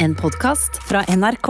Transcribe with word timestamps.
En 0.00 0.14
podkast 0.14 0.78
fra 0.86 1.00
NRK. 1.16 1.48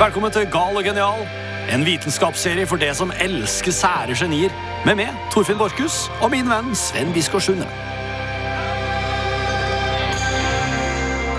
Velkommen 0.00 0.32
til 0.32 0.46
Gal 0.48 0.76
og 0.80 0.84
genial, 0.84 1.26
en 1.74 1.84
vitenskapsserie 1.84 2.64
for 2.66 2.80
det 2.80 2.94
som 2.96 3.12
elsker 3.20 3.74
sære 3.76 4.16
genier. 4.16 4.54
Med 4.86 4.96
meg, 5.02 5.12
Torfinn 5.34 5.60
Borchhus, 5.60 6.06
og 6.24 6.32
min 6.32 6.48
venn 6.48 6.72
Sven 6.72 7.12
Biskår 7.12 7.44
Sunde. 7.44 7.68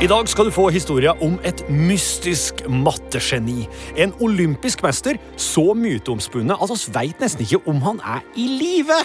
I 0.02 0.08
dag 0.10 0.26
skal 0.26 0.48
du 0.48 0.52
få 0.54 0.64
historia 0.74 1.12
om 1.22 1.36
et 1.46 1.60
mystisk 1.70 2.64
mattegeni. 2.66 3.68
En 4.02 4.10
olympisk 4.26 4.80
mester 4.82 5.20
så 5.38 5.76
myteomspunnet 5.78 6.58
at 6.58 6.72
oss 6.74 6.88
veit 6.90 7.22
nesten 7.22 7.46
ikke 7.46 7.60
om 7.70 7.78
han 7.86 8.00
er 8.02 8.24
i 8.34 8.48
live. 8.50 8.98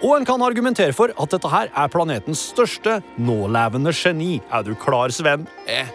Og 0.00 0.16
en 0.16 0.26
kan 0.26 0.42
argumentere 0.42 0.90
for 0.98 1.14
at 1.14 1.36
dette 1.36 1.52
her 1.52 1.70
er 1.70 1.92
planetens 1.94 2.42
største 2.56 2.96
nålevende 3.22 3.94
geni. 3.94 4.40
Er 4.50 4.66
du 4.66 4.72
klar, 4.74 5.14
Sven? 5.14 5.46
Eh, 5.70 5.86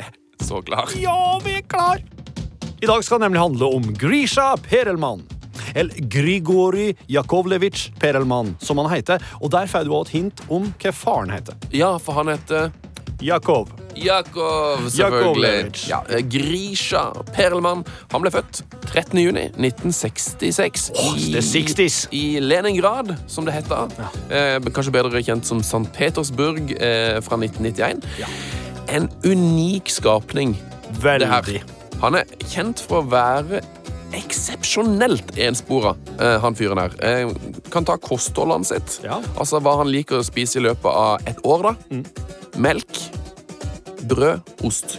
eh, 0.00 0.08
så 0.40 0.62
klar. 0.64 0.88
Ja, 0.96 1.36
vi 1.44 1.58
er 1.58 1.68
klar! 1.68 2.00
I 2.80 2.88
dag 2.88 3.04
skal 3.04 3.20
det 3.20 3.26
nemlig 3.26 3.44
handle 3.44 3.70
om 3.76 3.92
Grisha 3.92 4.54
Perelman. 4.56 5.26
Eller 5.76 6.00
Grigori 6.00 6.94
Jakovlevitsj 7.12 7.92
Perelman, 8.00 8.56
som 8.56 8.80
han 8.80 8.88
heter. 8.94 9.20
Og 9.44 9.52
der 9.52 9.68
får 9.68 9.84
du 9.84 9.92
også 9.92 10.08
et 10.08 10.16
hint 10.16 10.44
om 10.48 10.72
hva 10.80 10.96
faren 10.96 11.36
heter. 11.36 11.60
Ja, 11.76 11.98
for 12.00 12.16
han 12.16 12.32
heter 12.32 12.72
Jakov. 13.22 13.68
Jakov, 13.96 14.90
selvfølgelig. 14.90 15.88
Ja, 15.88 15.98
eh, 16.08 16.22
Grisha 16.30 17.10
Perelman. 17.34 17.84
Han 18.12 18.20
ble 18.20 18.30
født 18.30 18.62
13. 18.92 19.18
juni 19.18 19.46
1966 19.56 20.90
Åh, 20.94 21.14
det 21.32 21.40
er 21.40 21.46
60s. 21.46 22.08
i 22.12 22.38
Leningrad, 22.40 23.14
som 23.26 23.44
det 23.44 23.54
heter. 23.54 23.88
Eh, 24.30 24.60
kanskje 24.72 24.92
bedre 24.92 25.22
kjent 25.22 25.46
som 25.46 25.60
St. 25.64 25.88
Petersburg 25.94 26.76
eh, 26.76 27.22
fra 27.22 27.36
1991. 27.40 28.04
En 28.88 29.08
unik 29.24 29.90
skapning. 29.90 30.56
det 31.02 31.28
her. 31.28 31.42
Veldig. 31.42 31.62
Han 32.00 32.14
er 32.14 32.24
kjent 32.44 32.80
for 32.80 33.00
å 33.02 33.08
være 33.10 33.62
eksepsjonelt 34.14 35.36
enspora, 35.38 35.94
eh, 36.20 36.38
han 36.40 36.54
fyren 36.54 36.78
her. 36.78 36.92
Eh, 37.02 37.30
kan 37.70 37.84
ta 37.84 37.96
kostholdet 37.96 38.66
sitt. 38.66 39.00
Ja. 39.04 39.20
Altså 39.38 39.60
hva 39.60 39.76
han 39.78 39.90
liker 39.92 40.20
å 40.20 40.24
spise 40.26 40.60
i 40.60 40.62
løpet 40.62 40.86
av 40.92 41.20
et 41.26 41.38
år. 41.44 41.62
da. 41.62 41.74
Mm. 41.90 42.04
Melk, 42.56 43.00
brød, 44.06 44.40
ost. 44.64 44.98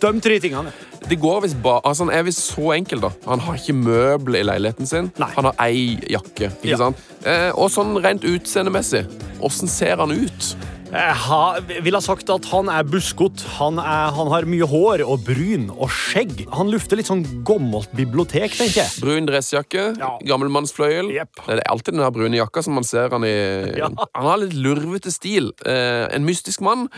De 0.00 0.20
tre 0.20 0.38
tingene. 0.40 0.72
Det 1.08 1.20
går 1.22 1.40
hvis 1.44 1.54
ba 1.62 1.80
altså, 1.84 2.04
Han 2.04 2.10
er 2.14 2.24
visst 2.26 2.50
så 2.50 2.72
enkel, 2.74 3.00
da. 3.00 3.10
Han 3.26 3.38
har 3.40 3.54
ikke 3.54 3.74
møbler 3.78 4.40
i 4.40 4.46
leiligheten 4.48 4.86
sin. 4.86 5.12
Nei. 5.18 5.28
Han 5.36 5.44
har 5.44 5.54
ei 5.62 5.96
jakke. 6.10 6.50
ikke 6.50 6.68
Ja. 6.72 6.76
sant? 6.76 6.96
Eh, 7.24 7.50
og 7.54 7.70
sånn 7.70 7.94
rent 8.02 8.22
utseendemessig, 8.24 9.06
åssen 9.40 9.68
ser 9.68 9.96
han 9.96 10.10
ut? 10.10 10.56
Jeg 10.86 11.14
ha, 11.26 11.38
vil 11.82 11.96
ha 11.96 12.00
sagt 12.04 12.28
at 12.30 12.46
han 12.52 12.68
er 12.72 12.84
buskot. 12.86 13.42
Han, 13.58 13.80
er- 13.82 14.12
han 14.14 14.28
har 14.30 14.46
mye 14.48 14.66
hår 14.70 15.02
og 15.04 15.24
bryn 15.26 15.66
og 15.74 15.90
skjegg. 15.92 16.44
Han 16.54 16.70
lufter 16.72 16.96
litt 17.00 17.08
sånn 17.10 17.24
gammelt 17.48 17.90
bibliotek, 17.98 18.54
tenker 18.54 18.84
jeg. 18.84 19.02
Brun 19.02 19.26
dressjakke, 19.28 19.86
Ja. 19.98 20.12
gammelmannsfløyel. 20.30 21.10
Yep. 21.12 21.42
Det 21.46 21.58
er 21.58 21.70
alltid 21.72 21.94
den 21.98 22.12
brune 22.14 22.38
jakka 22.38 22.62
som 22.62 22.74
man 22.78 22.84
ser 22.86 23.10
han 23.10 23.24
i 23.24 23.34
Ja. 23.76 23.88
Han 24.14 24.24
har 24.30 24.38
litt 24.38 24.54
lurvete 24.54 25.10
stil. 25.12 25.52
Eh, 25.66 26.06
en 26.14 26.24
mystisk 26.24 26.60
mann. 26.62 26.88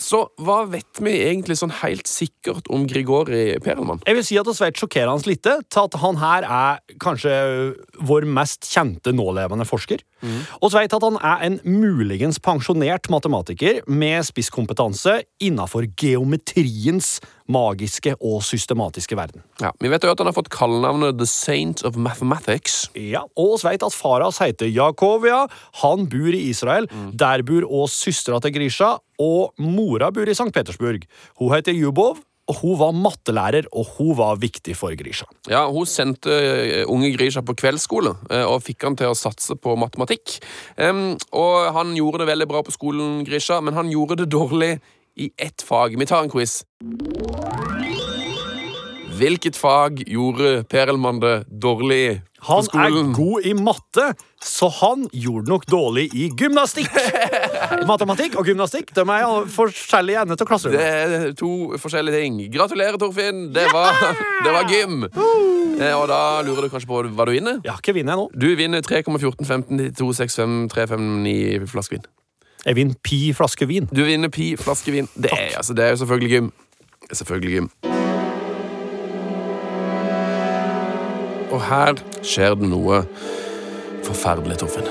Så 0.00 0.22
hva 0.40 0.62
vet 0.70 1.00
vi 1.04 1.12
egentlig 1.26 1.58
sånn 1.60 1.74
helt 1.82 2.08
sikkert 2.08 2.68
om 2.72 2.86
Grigori 2.88 3.58
Perelmann? 3.62 4.00
Jeg 4.08 4.16
vil 4.16 4.26
si 4.26 4.38
at 4.40 4.48
vi 4.48 4.56
vet 4.62 4.80
sjokkerende 4.80 5.28
lite 5.28 5.58
til 5.68 5.82
at 5.82 5.98
han 6.00 6.20
her 6.20 6.46
er 6.46 6.80
kanskje 7.02 7.34
vår 8.08 8.24
mest 8.28 8.68
kjente 8.70 9.12
nålevende 9.12 9.68
forsker. 9.68 10.00
Vi 10.20 10.70
vet 10.74 10.96
at 10.96 11.04
han 11.04 11.18
er 11.20 11.44
en 11.46 11.58
muligens 11.64 12.40
pensjonert 12.42 13.10
matematiker 13.12 13.82
med 13.88 14.24
spisskompetanse 14.28 15.20
innenfor 15.40 15.88
geometriens 16.00 17.18
magiske 17.50 18.14
og 18.20 18.40
systematiske 18.46 19.18
verden. 19.18 19.42
Ja, 19.62 19.72
vi 19.82 19.90
vet 19.92 20.04
jo 20.06 20.12
at 20.12 20.22
han 20.22 20.30
har 20.30 20.36
fått 20.36 20.52
kallenavnet 20.54 21.18
The 21.20 21.26
Saint 21.28 21.84
of 21.88 21.98
Mathematics. 22.00 22.88
Ja, 22.94 23.24
Og 23.36 23.58
vi 23.62 23.72
vet 23.72 23.84
at 23.86 23.96
fara 23.96 24.28
hans 24.28 24.40
heter 24.42 24.70
Jakovia. 24.70 25.44
Han 25.82 26.06
bor 26.12 26.32
i 26.36 26.46
Israel. 26.50 26.88
Der 27.12 27.42
bor 27.46 27.66
også 27.66 28.10
søstera 28.10 28.40
til 28.40 28.54
Grisha, 28.56 28.96
og 29.20 29.52
mora 29.60 30.10
bor 30.14 30.28
i 30.28 30.34
St. 30.36 30.52
Petersburg. 30.54 31.06
Hun 31.40 31.54
heter 31.54 31.76
Jubov, 31.76 32.18
og 32.50 32.56
hun 32.64 32.78
var 32.80 32.94
mattelærer, 32.96 33.68
og 33.70 33.86
hun 33.96 34.16
var 34.18 34.38
viktig 34.42 34.74
for 34.74 34.94
Grisha. 34.98 35.26
Ja, 35.46 35.68
Hun 35.70 35.86
sendte 35.86 36.32
eh, 36.34 36.84
unge 36.90 37.12
Grisha 37.14 37.44
på 37.46 37.54
kveldsskole 37.54 38.16
eh, 38.30 38.42
og 38.42 38.64
fikk 38.66 38.88
han 38.88 38.96
til 38.98 39.12
å 39.12 39.14
satse 39.18 39.54
på 39.54 39.76
matematikk. 39.78 40.40
Em, 40.76 41.12
og 41.30 41.70
Han 41.76 41.94
gjorde 41.94 42.24
det 42.24 42.30
veldig 42.32 42.48
bra 42.50 42.64
på 42.66 42.74
skolen, 42.74 43.20
Grisha, 43.28 43.60
men 43.62 43.74
han 43.78 43.92
gjorde 43.92 44.24
det 44.24 44.32
dårlig 44.34 44.72
i 45.20 45.30
ett 45.36 45.62
fag. 45.66 45.98
Vi 46.00 46.06
tar 46.08 46.24
en 46.24 46.32
quiz. 46.32 46.60
Hvilket 49.20 49.56
fag 49.60 49.98
gjorde 50.08 50.62
Perelmann 50.70 51.18
det 51.20 51.32
dårlig 51.60 52.22
på 52.40 52.56
skolen? 52.64 52.94
Han 52.94 53.10
er 53.10 53.16
god 53.18 53.46
i 53.46 53.52
matte, 53.58 54.04
så 54.40 54.70
han 54.78 55.02
gjorde 55.12 55.50
nok 55.50 55.66
dårlig 55.68 56.06
i 56.16 56.30
gymnastikk. 56.40 56.88
Matematikk 57.90 58.38
og 58.40 58.48
gymnastikk 58.48 58.94
de 58.96 59.04
er 59.12 59.50
forskjellige 59.52 60.22
ender 60.22 60.40
til 60.40 60.48
klasserommet. 60.48 60.80
Det 60.80 61.26
er 61.26 61.34
to 61.36 61.50
forskjellige 61.82 62.22
ting. 62.22 62.38
Gratulerer, 62.54 62.96
Torfinn. 63.02 63.42
Det 63.52 63.66
var, 63.74 64.00
det 64.46 64.54
var 64.56 64.72
gym. 64.72 65.04
Eh, 65.04 65.92
Og 66.00 66.06
da 66.08 66.22
lurer 66.46 66.64
du 66.70 66.72
kanskje 66.72 66.88
på 66.88 67.02
hva 67.12 67.28
du 67.28 67.34
vinner? 67.36 67.60
Ja, 67.66 67.76
hva 67.76 67.96
vinner 67.98 68.16
jeg 68.16 68.22
nå? 68.22 68.26
Du 68.40 68.48
vinner 68.56 68.80
3,1415 68.88 69.92
265 70.00 70.56
359 70.72 71.68
flaske 71.74 71.98
vin. 71.98 72.08
Jeg 72.66 72.76
vinner 72.76 72.96
pi 73.02 73.30
flaske 73.36 73.66
vin. 73.68 73.86
Du 73.88 74.02
vinner 74.04 74.28
pi 74.32 74.52
flaske 74.60 74.92
vin. 74.92 75.08
Det 75.16 75.32
er, 75.32 75.56
altså, 75.56 75.74
det 75.76 75.84
er 75.84 75.94
jo 75.94 76.02
selvfølgelig 76.02 76.30
gym. 76.30 76.50
Selvfølgelig 77.12 77.54
gym. 77.56 77.70
Og 81.50 81.62
her 81.66 81.96
skjer 82.22 82.54
det 82.60 82.68
noe 82.70 83.00
forferdelig, 84.06 84.60
Torfinn. 84.60 84.90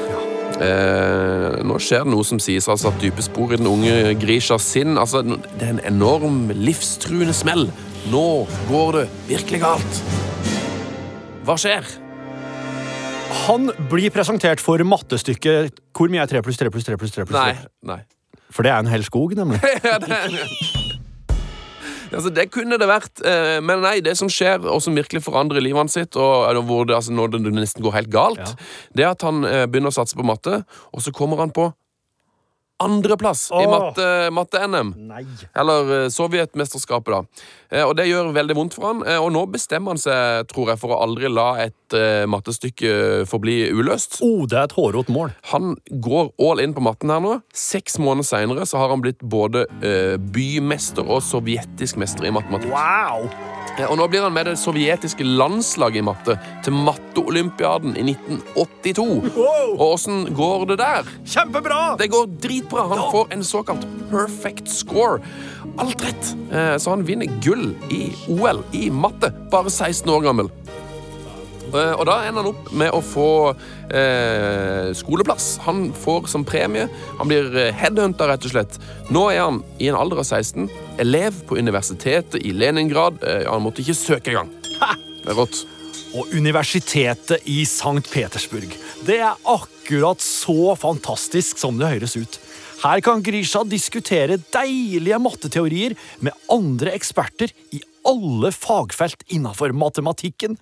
Eh, 0.59 1.59
nå 1.63 1.77
skjer 1.79 2.03
det 2.03 2.11
noe 2.11 2.25
som 2.27 2.41
sies 2.43 2.67
altså, 2.67 2.89
at 2.91 2.99
dype 2.99 3.23
spor 3.23 3.53
i 3.53 3.59
den 3.61 3.69
unge 3.69 4.15
Grishas 4.19 4.65
sinn. 4.73 4.97
Altså, 4.99 5.21
det 5.23 5.61
er 5.61 5.77
en 5.77 5.85
enorm 5.93 6.49
livstruende 6.57 7.37
smell. 7.37 7.69
Nå 8.11 8.27
går 8.67 8.97
det 8.97 9.07
virkelig 9.29 9.61
galt. 9.63 10.03
Hva 11.45 11.55
skjer? 11.59 11.87
Han 13.29 13.69
blir 13.91 14.09
presentert 14.13 14.61
for 14.63 14.81
mattestykket 14.87 15.79
Hvor 15.95 16.11
mye 16.11 16.23
er 16.23 16.31
3 16.31 16.41
pluss 16.45 16.57
3 16.59 16.71
pluss 16.73 16.87
3 16.87 16.97
pluss 17.01 17.13
3 17.15 17.27
pluss 17.29 17.37
3? 17.37 17.53
Nei. 17.53 17.95
nei. 17.95 17.99
For 18.49 18.65
det 18.65 18.71
er 18.73 18.81
en 18.81 18.89
hel 18.89 19.03
skog, 19.05 19.35
nemlig. 19.37 19.59
ja, 19.85 19.99
det, 20.01 20.17
altså, 22.09 22.31
det 22.33 22.47
kunne 22.49 22.79
det 22.81 22.87
vært, 22.89 23.21
eh, 23.21 23.59
men 23.61 23.83
nei, 23.85 23.99
det 24.05 24.15
som 24.17 24.31
skjer, 24.31 24.63
og 24.65 24.81
som 24.81 24.97
virkelig 24.97 25.21
forandrer 25.25 25.61
livet 25.61 25.83
hans 25.83 25.93
sitt, 25.99 26.17
og 26.17 26.57
hvor 26.65 26.87
det, 26.89 26.95
altså, 26.97 27.13
når 27.13 27.35
det 27.35 27.53
nesten 27.53 27.85
går 27.85 27.93
helt 27.99 28.09
galt, 28.13 28.41
Ja. 28.41 28.55
det 28.97 29.05
er 29.05 29.11
at 29.13 29.25
han 29.27 29.45
eh, 29.45 29.67
begynner 29.69 29.93
å 29.93 29.97
satse 29.99 30.17
på 30.17 30.25
matte, 30.25 30.63
og 30.89 31.05
så 31.05 31.13
kommer 31.13 31.43
han 31.43 31.53
på 31.53 31.69
andreplass 32.79 33.47
i 33.51 33.65
matte- 33.69 34.29
matte-NM. 34.31 34.93
Nei. 35.09 35.23
Eller 35.55 35.93
eh, 36.05 36.09
Sovjetmesterskapet, 36.13 37.11
da. 37.11 37.45
Eh, 37.71 37.83
Og 37.85 37.95
det 37.99 38.07
gjør 38.09 38.31
veldig 38.33 38.55
vondt 38.57 38.73
for 38.77 38.87
han. 38.89 39.03
eh, 39.07 39.17
Og 39.19 39.31
nå 39.35 39.45
bestemmer 39.51 39.93
han 39.95 40.01
seg, 40.01 40.47
tror 40.51 40.71
jeg, 40.73 40.79
for 40.81 40.95
å 40.95 41.01
aldri 41.03 41.29
la 41.31 41.49
et 41.65 41.75
mattestykke 42.29 43.25
forbli 43.25 43.71
uløst. 43.73 44.19
Oh, 44.21 44.43
det 44.45 44.59
er 44.59 44.67
et 44.69 44.75
hårete 44.77 45.09
mål. 45.11 45.31
Han 45.51 45.75
går 45.89 46.29
all 46.39 46.61
in 46.61 46.75
på 46.77 46.83
matten 46.85 47.09
her 47.09 47.19
nå. 47.23 47.39
Seks 47.51 47.97
måneder 47.97 48.27
seinere 48.29 48.67
har 48.77 48.89
han 48.93 49.01
blitt 49.01 49.23
både 49.25 49.65
uh, 49.81 50.17
bymester 50.21 51.01
og 51.09 51.23
sovjetisk 51.25 51.97
mester 51.97 52.29
i 52.29 52.31
matematikk. 52.35 52.69
Wow! 52.75 53.25
Eh, 53.79 53.87
Og 53.89 53.97
nå 53.99 54.07
blir 54.11 54.21
han 54.25 54.33
med 54.35 54.45
det 54.49 54.57
sovjetiske 54.59 55.23
landslaget 55.23 56.01
i 56.01 56.05
matte 56.05 56.35
til 56.65 56.75
matteolympiaden 56.75 57.95
i 57.97 58.03
1982. 58.11 59.05
Wow! 59.37 59.71
Og 59.77 59.85
åssen 59.93 60.25
går 60.35 60.65
det 60.73 60.79
der? 60.81 61.07
Kjempebra! 61.25 61.95
Det 61.99 62.09
går 62.11 62.27
dritbra. 62.43 62.87
Han 62.91 63.05
får 63.13 63.31
en 63.37 63.43
såkalt 63.47 63.85
perfect 64.11 64.67
score. 64.71 65.21
Alt 65.79 66.03
rett. 66.03 66.33
Eh, 66.51 66.75
Så 66.77 66.89
han 66.91 67.05
vinner 67.07 67.29
gull 67.43 67.71
i 67.89 68.11
OL 68.29 68.63
i 68.75 68.89
matte, 68.91 69.31
bare 69.51 69.69
16 69.71 70.09
år 70.11 70.21
gammel. 70.27 70.49
Eh, 71.73 71.93
Og 71.99 72.05
da 72.09 72.19
ender 72.25 72.41
han 72.43 72.51
opp 72.51 72.69
med 72.73 72.93
å 72.95 73.01
få 73.05 73.27
eh, 73.93 74.89
skoleplass. 74.97 75.57
Han 75.65 75.89
får 75.93 76.27
som 76.31 76.45
premie 76.47 76.87
Han 77.19 77.29
blir 77.29 77.71
headhunter, 77.75 78.29
rett 78.31 78.45
og 78.47 78.53
slett. 78.53 78.79
Nå 79.13 79.27
er 79.33 79.43
han 79.45 79.61
i 79.79 79.89
en 79.91 79.97
alder 79.99 80.21
av 80.23 80.27
16 80.27 80.69
elev 81.01 81.43
på 81.49 81.57
universitetet 81.59 82.39
i 82.41 82.53
Leningrad. 82.55 83.21
Eh, 83.23 83.45
han 83.49 83.63
måtte 83.65 83.83
ikke 83.83 83.97
søke 83.97 84.33
engang. 84.33 84.51
Det 85.19 85.33
er 85.33 85.37
rått. 85.37 85.63
Og 86.17 86.31
universitetet 86.33 87.45
i 87.45 87.61
St. 87.69 88.01
Petersburg. 88.09 88.71
Det 89.05 89.19
er 89.21 89.37
akkurat 89.45 90.21
så 90.23 90.73
fantastisk 90.79 91.59
som 91.61 91.77
det 91.77 91.91
høres 91.91 92.15
ut. 92.17 92.39
Her 92.79 93.01
kan 93.03 93.19
Grisha 93.25 93.65
diskutere 93.67 94.37
deilige 94.53 95.17
matteteorier 95.19 95.95
med 96.23 96.35
andre 96.51 96.93
eksperter 96.95 97.51
i 97.75 97.81
alle 98.07 98.53
fagfelt 98.55 99.25
innenfor 99.27 99.73
matematikken. 99.75 100.55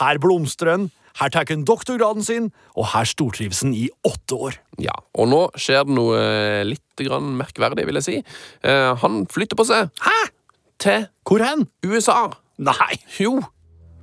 Her 0.00 0.20
blomstrer 0.22 0.72
han, 0.74 0.86
her 1.20 1.32
tar 1.34 1.44
han 1.50 1.66
doktorgraden 1.68 2.24
sin, 2.24 2.48
og 2.78 2.88
her 2.94 3.08
stortrives 3.08 3.60
han 3.66 3.74
i 3.76 3.88
åtte 4.06 4.38
år. 4.48 4.58
Ja, 4.80 4.94
og 5.18 5.28
nå 5.28 5.42
skjer 5.60 5.84
det 5.84 5.96
noe 5.98 6.16
eh, 6.22 6.64
litt 6.68 7.04
grann 7.04 7.34
merkverdig, 7.38 7.84
vil 7.88 8.00
jeg 8.00 8.06
si. 8.06 8.16
Eh, 8.64 8.90
han 9.02 9.24
flytter 9.30 9.58
på 9.58 9.68
seg. 9.68 9.92
Hæ? 10.04 10.18
Til 10.80 11.08
Hvor 11.26 11.42
hen? 11.44 11.66
USA. 11.84 12.30
Nei, 12.58 12.94
Jo, 13.20 13.36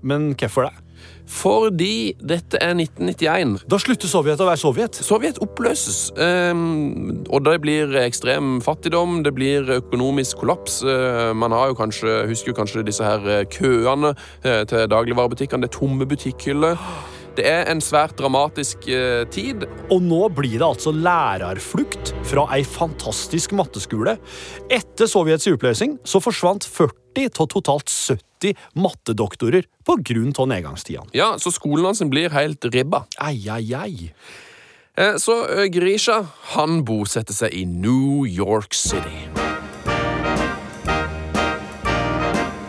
men 0.05 0.33
hvorfor 0.37 0.69
det? 0.69 0.84
Fordi 1.29 2.13
dette 2.21 2.59
er 2.61 2.75
1991. 2.77 3.65
Da 3.69 3.79
slutter 3.81 4.09
Sovjet 4.09 4.41
å 4.41 4.47
være 4.49 4.61
Sovjet. 4.61 4.99
Sovjet 5.05 5.39
oppløses, 5.43 6.11
ehm, 6.21 7.25
og 7.29 7.45
det 7.47 7.57
blir 7.63 7.95
ekstrem 8.03 8.59
fattigdom, 8.65 9.23
det 9.25 9.33
blir 9.35 9.69
økonomisk 9.79 10.43
kollaps. 10.43 10.83
Eh, 10.83 11.33
man 11.33 11.51
har 11.51 11.71
jo 11.71 11.79
kanskje, 11.81 12.27
husker 12.29 12.53
jo 12.53 12.59
kanskje 12.61 12.85
disse 12.85 13.03
her 13.03 13.25
eh, 13.27 13.45
køene 13.45 14.15
eh, 14.43 14.63
til 14.69 14.87
dagligvarebutikkene, 14.91 15.65
det 15.65 15.73
er 15.73 15.79
tomme 15.79 16.05
butikkhyller. 16.05 16.77
Det 17.35 17.43
er 17.43 17.65
en 17.67 17.81
svært 17.83 18.15
dramatisk 18.19 18.87
eh, 18.87 19.25
tid. 19.27 19.65
Og 19.91 19.99
nå 20.03 20.21
blir 20.37 20.55
det 20.55 20.67
altså 20.67 20.93
lærerflukt 20.95 22.13
fra 22.29 22.45
ei 22.55 22.61
fantastisk 22.63 23.55
matteskole. 23.57 24.15
Etter 24.71 25.09
Sovjets 25.11 25.49
oppløsning 25.51 25.97
så 26.07 26.23
forsvant 26.23 26.67
40 26.67 27.41
av 27.41 27.51
totalt 27.51 27.91
70 27.91 28.34
mattedoktorer 28.77 29.65
på 29.85 29.97
grunn 30.05 30.33
av 30.37 30.47
nedgangstidene. 30.51 31.09
Ja, 31.17 31.33
Så 31.41 31.51
skolen 31.55 31.85
hans 31.89 32.03
blir 32.11 32.29
helt 32.29 32.65
ribba. 32.73 33.05
Ei, 33.21 33.39
ei, 33.49 33.73
ei. 33.73 34.11
Eh, 34.97 35.17
Så 35.17 35.41
eh, 35.49 35.65
Grisha 35.73 36.21
han 36.55 36.83
bosetter 36.85 37.33
seg 37.33 37.53
i 37.53 37.65
New 37.65 38.25
York 38.27 38.73
City. 38.73 39.25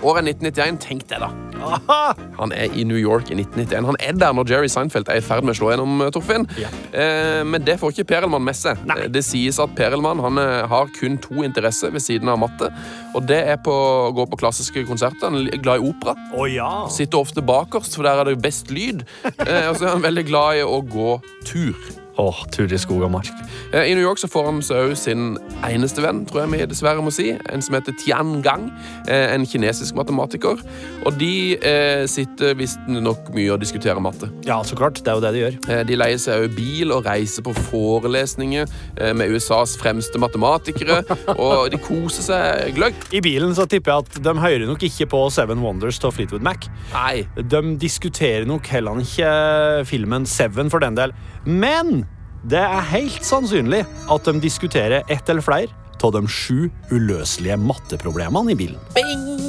Året 0.06 0.24
1991, 0.28 0.78
tenk 0.80 1.08
det, 1.10 1.18
da. 1.18 1.32
Aha! 1.62 2.14
Han 2.40 2.52
er 2.52 2.72
i 2.76 2.84
New 2.84 2.98
York 3.00 3.30
i 3.30 3.36
1991. 3.38 3.86
Han 3.88 3.96
er 4.00 4.12
der 4.20 4.32
når 4.36 4.50
Jerry 4.50 4.68
Seinfeld 4.72 5.08
er 5.12 5.20
i 5.20 5.24
ferd 5.24 5.44
med 5.46 5.54
å 5.54 5.58
slå 5.58 5.70
gjennom, 5.72 5.96
eh, 6.04 6.10
Torfinn. 6.14 6.46
Ja. 6.60 6.68
Eh, 6.92 7.42
men 7.48 7.64
det 7.66 7.78
får 7.80 7.94
ikke 7.94 8.06
Perelmann 8.12 8.44
med 8.44 8.56
seg. 8.58 8.80
Nei. 8.88 8.98
Eh, 9.04 9.08
Det 9.16 9.24
sies 9.24 9.58
at 9.62 9.74
Perelmann 9.78 10.20
han 10.20 10.36
har 10.68 10.86
kun 10.98 11.16
to 11.18 11.42
interesser 11.46 11.90
ved 11.94 12.04
siden 12.04 12.28
av 12.28 12.38
matte. 12.42 12.68
Og 13.16 13.26
det 13.26 13.40
er 13.48 13.56
på 13.56 13.72
å 13.72 14.12
gå 14.16 14.26
på 14.30 14.38
klassiske 14.44 14.84
konserter. 14.88 15.30
Han 15.30 15.46
er 15.48 15.58
glad 15.62 15.80
i 15.80 15.88
opera. 15.90 16.16
Oh, 16.36 16.44
ja. 16.50 16.86
Sitter 16.92 17.18
ofte 17.24 17.42
bakerst, 17.46 17.96
for 17.96 18.02
der 18.06 18.20
er 18.20 18.24
det 18.34 18.42
best 18.44 18.70
lyd. 18.70 19.04
Eh, 19.24 19.68
og 19.70 19.76
så 19.78 19.86
er 19.88 19.94
han 19.96 20.02
veldig 20.04 20.26
glad 20.28 20.60
i 20.60 20.66
å 20.66 20.82
gå 20.84 21.20
tur. 21.48 21.74
Åh, 22.18 22.38
tur 22.54 22.72
i 22.72 22.78
skog 22.80 23.02
og 23.04 23.10
mark. 23.12 23.28
Eh, 23.74 23.90
I 23.90 23.94
New 23.94 24.00
York 24.04 24.18
så 24.22 24.28
får 24.32 24.46
han 24.48 24.60
seg 24.64 24.90
også 24.92 25.02
sin 25.10 25.24
eneste 25.66 26.00
venn, 26.00 26.22
tror 26.24 26.44
jeg 26.46 26.52
vi 26.54 26.60
dessverre 26.70 27.02
må 27.04 27.12
si. 27.12 27.34
En 27.52 27.60
som 27.62 27.74
heter 27.76 27.92
Tian 28.00 28.40
Gang. 28.42 28.70
eh, 29.08 29.34
En 29.34 29.44
kinesisk 29.46 29.94
matematiker. 29.98 30.62
Og 31.04 31.18
de 31.20 31.58
eh, 31.60 32.06
sitter 32.08 32.54
visstnok 32.56 33.28
mye 33.36 33.50
og 33.52 33.60
diskuterer 33.60 34.00
matte. 34.00 34.30
Ja, 34.48 34.62
så 34.64 34.78
klart. 34.78 35.02
Det 35.04 35.12
er 35.12 35.18
jo 35.20 35.24
det 35.26 35.32
de 35.36 35.42
gjør. 35.44 35.58
Eh, 35.68 35.82
De 35.84 35.96
leier 36.00 36.16
seg 36.22 36.46
også 36.46 36.56
bil 36.56 36.92
og 36.96 37.04
reiser 37.04 37.44
på 37.44 37.52
forelesninger 37.68 38.64
eh, 38.96 39.12
med 39.12 39.30
USAs 39.36 39.76
fremste 39.80 40.18
matematikere. 40.22 41.02
Og 41.36 41.68
de 41.72 41.78
koser 41.84 42.24
seg 42.30 42.72
gløgg. 42.78 42.96
I 43.12 43.20
bilen 43.24 43.52
så 43.58 43.66
tipper 43.68 43.92
jeg 43.92 44.06
at 44.08 44.22
de 44.24 44.34
hører 44.40 44.66
nok 44.66 44.82
ikke 44.88 45.06
på 45.12 45.20
Seven 45.36 45.60
Wonders 45.64 46.00
av 46.04 46.16
Fleetwood 46.16 46.44
Mac. 46.46 46.64
Nei. 46.94 47.26
De 47.36 47.62
diskuterer 47.82 48.46
nok 48.48 48.66
heller 48.72 49.02
ikke 49.04 49.84
filmen 49.86 50.24
Seven 50.26 50.70
for 50.72 50.80
den 50.80 50.96
del. 50.96 51.12
Men 51.46 52.05
det 52.44 52.60
er 52.62 52.90
helt 52.92 53.24
sannsynlig 53.26 53.84
at 54.12 54.28
de 54.28 54.36
diskuterer 54.42 55.02
ett 55.08 55.28
eller 55.28 55.44
flere 55.44 55.72
av 56.04 56.12
de 56.14 56.26
sju 56.30 56.68
uløselige 56.92 57.56
matteproblemene 57.58 58.52
i 58.52 58.58
bilen. 58.58 58.78
Bing! 58.94 59.46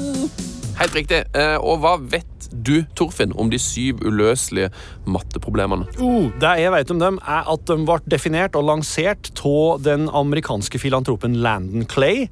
Helt 0.77 0.93
riktig. 0.93 1.23
Eh, 1.33 1.57
Og 1.57 1.81
hva 1.81 1.95
vet 1.97 2.47
du, 2.53 2.83
Torfinn, 2.95 3.33
om 3.35 3.49
de 3.49 3.57
syv 3.59 4.03
uløselige 4.05 4.69
matteproblemene? 5.09 5.87
Oh, 5.99 6.29
det 6.39 6.53
jeg 6.61 6.73
vet 6.73 6.93
om 6.93 7.01
dem, 7.01 7.17
er 7.25 7.49
at 7.49 7.65
de 7.69 7.77
ble 7.87 7.97
definert 8.09 8.55
og 8.55 8.67
lansert 8.69 9.31
av 9.41 9.81
den 9.85 10.07
amerikanske 10.09 10.79
filantropen 10.81 11.39
Landon 11.41 11.87
Clay. 11.89 12.27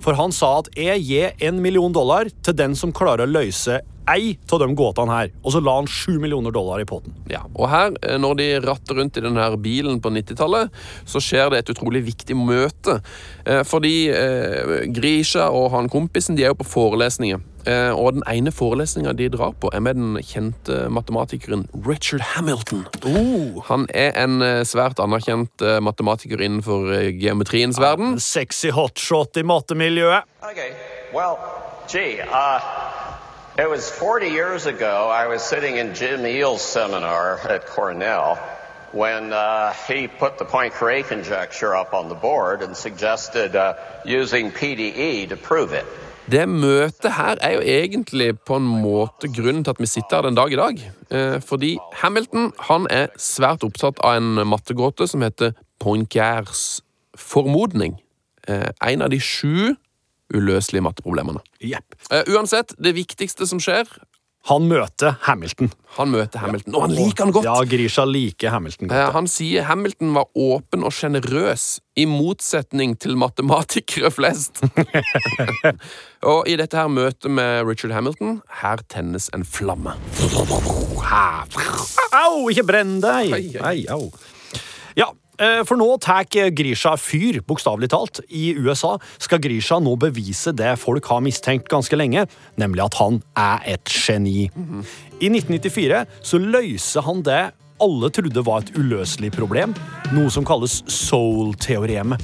For 0.00 0.16
han 0.18 0.32
sa 0.32 0.58
at 0.62 0.72
jeg 0.80 1.04
gir 1.04 1.46
en 1.46 1.60
million 1.62 1.92
dollar 1.92 2.32
til 2.42 2.56
den 2.56 2.76
som 2.78 2.92
klarer 2.96 3.28
å 3.28 3.34
løse 3.36 3.82
ei 4.10 4.34
av 4.50 4.62
de 4.62 4.68
gåtene 4.76 5.14
her. 5.14 5.32
Og 5.44 5.54
så 5.54 5.62
la 5.64 5.76
han 5.78 5.88
sju 5.90 6.18
millioner 6.22 6.54
dollar 6.54 6.82
i 6.82 6.86
potten. 6.88 7.14
Ja, 7.30 7.44
og 7.54 7.68
her, 7.70 7.94
eh, 8.02 8.18
når 8.20 8.38
de 8.40 8.48
ratter 8.64 8.98
rundt 8.98 9.18
i 9.18 9.24
denne 9.24 9.46
bilen 9.62 10.00
på 10.02 10.12
90-tallet, 10.14 10.72
så 11.08 11.22
skjer 11.22 11.50
det 11.52 11.62
et 11.62 11.72
utrolig 11.74 12.04
viktig 12.08 12.36
møte. 12.38 13.00
Eh, 13.44 13.62
Fordi 13.66 14.10
eh, 14.10 14.90
Grisha 14.90 15.50
og 15.50 15.70
han 15.74 15.90
kompisen 15.92 16.36
de 16.36 16.44
er 16.46 16.54
jo 16.54 16.60
på 16.62 16.68
forelesninger. 16.76 17.46
Og 17.60 18.14
den 18.16 18.22
ene 18.24 18.48
forelesninga 18.56 19.12
de 19.12 19.26
drar 19.28 19.50
på, 19.60 19.68
er 19.76 19.82
med 19.84 19.98
den 19.98 20.14
kjente 20.24 20.86
matematikeren 20.88 21.66
Richard 21.84 22.22
Hamilton. 22.32 22.86
Han 23.66 23.84
er 23.92 24.16
en 24.16 24.40
svært 24.64 24.96
anerkjent 25.04 25.60
matematiker 25.84 26.40
innenfor 26.40 26.88
geometriens 27.20 27.76
verden. 27.76 28.16
Sexy 28.16 28.72
hotshot 28.72 29.36
i 29.36 29.44
mattemiljøet. 29.44 30.24
Okay. 30.40 30.72
Well, 31.12 31.36
gee, 31.92 32.24
uh, 32.24 32.64
it 33.60 33.68
was 33.68 33.90
40 33.90 34.28
years 34.28 34.66
ago. 34.66 35.10
I 35.10 35.26
was 35.26 35.42
sitting 35.42 35.76
in 35.76 35.94
Jim 35.94 36.24
Eel's 36.24 36.62
seminar 36.62 37.38
at 37.48 37.66
Cornell 37.66 38.38
when 38.92 39.32
uh, 39.32 39.74
he 39.86 40.08
put 40.08 40.38
the 40.38 40.44
Poincare 40.44 41.04
conjecture 41.04 41.76
up 41.76 41.92
on 41.92 42.08
the 42.08 42.14
board 42.14 42.62
and 42.62 42.74
suggested 42.76 43.54
uh, 43.54 43.74
using 44.04 44.50
PDE 44.50 45.28
to 45.28 45.36
prove 45.36 45.72
it. 45.72 45.84
Det 46.30 46.48
møtet 46.48 47.12
her 47.12 47.36
er 47.40 47.52
jo 47.52 47.60
egentlig 47.60 48.38
på 48.46 48.56
en 48.56 48.66
måte 48.82 49.28
grunnen 49.34 49.64
til 49.64 49.70
at 49.70 49.80
vi 49.80 49.86
sitter 49.86 50.16
her 50.16 50.22
den 50.22 50.36
dag 50.38 50.52
i 50.52 50.56
dag. 50.56 50.92
Eh, 51.10 51.40
fordi 51.42 51.78
Hamilton 51.92 52.52
han 52.68 52.86
er 52.90 53.08
svært 53.18 53.64
opptatt 53.66 53.98
av 54.04 54.16
en 54.16 54.46
mattegåte 54.46 55.08
som 55.10 55.24
heter 55.26 55.52
Poincares 55.80 56.84
formodning. 57.18 57.98
Eh, 58.48 58.70
en 58.92 59.02
av 59.02 59.10
de 59.10 59.18
sju 59.20 59.74
uløselige 60.34 60.84
matteproblemene. 60.86 61.42
Yep. 61.64 61.98
Uh, 62.12 62.22
uansett, 62.34 62.74
det 62.78 62.94
viktigste 62.96 63.48
som 63.48 63.60
skjer 63.62 63.88
Han 64.48 64.70
møter 64.70 65.18
Hamilton. 65.26 65.68
Han 65.98 66.14
møter 66.14 66.40
Hamilton, 66.40 66.74
og 66.78 66.86
han 66.86 66.94
liker 66.96 67.26
han 67.26 67.34
godt. 67.36 67.44
Ja, 67.44 67.58
Grisha 67.68 68.06
liker 68.08 68.54
Hamilton 68.54 68.88
godt. 68.88 68.96
Uh. 68.96 69.12
Han 69.18 69.28
sier 69.28 69.66
Hamilton 69.68 70.14
var 70.16 70.30
åpen 70.32 70.86
og 70.86 70.94
sjenerøs, 70.96 71.66
i 72.00 72.06
motsetning 72.08 72.96
til 72.96 73.18
matematikere 73.20 74.08
flest. 74.14 74.62
og 76.32 76.48
i 76.48 76.56
dette 76.56 76.78
her 76.78 76.88
møtet 76.88 77.28
med 77.36 77.68
Richard 77.68 77.92
Hamilton, 77.92 78.40
her 78.62 78.80
tennes 78.88 79.28
en 79.36 79.44
flamme. 79.44 79.92
Au, 82.16 82.48
ikke 82.48 82.64
brenn 82.72 83.00
deg! 83.04 83.58
Ai, 83.60 83.84
au. 83.92 84.08
Eh, 85.40 85.62
for 85.64 85.80
nå 85.80 85.88
tar 86.04 86.26
Grisha 86.28 86.96
fyr, 87.00 87.40
bokstavelig 87.48 87.90
talt. 87.90 88.20
I 88.28 88.52
USA 88.60 88.98
skal 89.18 89.40
Grisha 89.40 89.78
nå 89.80 89.96
bevise 90.00 90.52
det 90.52 90.74
folk 90.80 91.06
har 91.08 91.24
mistenkt 91.24 91.70
ganske 91.72 91.96
lenge, 91.96 92.26
nemlig 92.60 92.84
at 92.84 92.98
han 93.00 93.22
er 93.38 93.64
et 93.76 93.88
geni. 93.88 94.50
I 95.20 95.32
1994 95.32 96.04
så 96.20 96.40
løser 96.40 97.06
han 97.06 97.24
det 97.24 97.42
alle 97.80 98.10
trodde 98.12 98.44
var 98.44 98.60
et 98.60 98.74
uløselig 98.76 99.30
problem, 99.32 99.72
noe 100.12 100.28
som 100.32 100.44
kalles 100.44 100.82
soul-teoremet. 100.84 102.20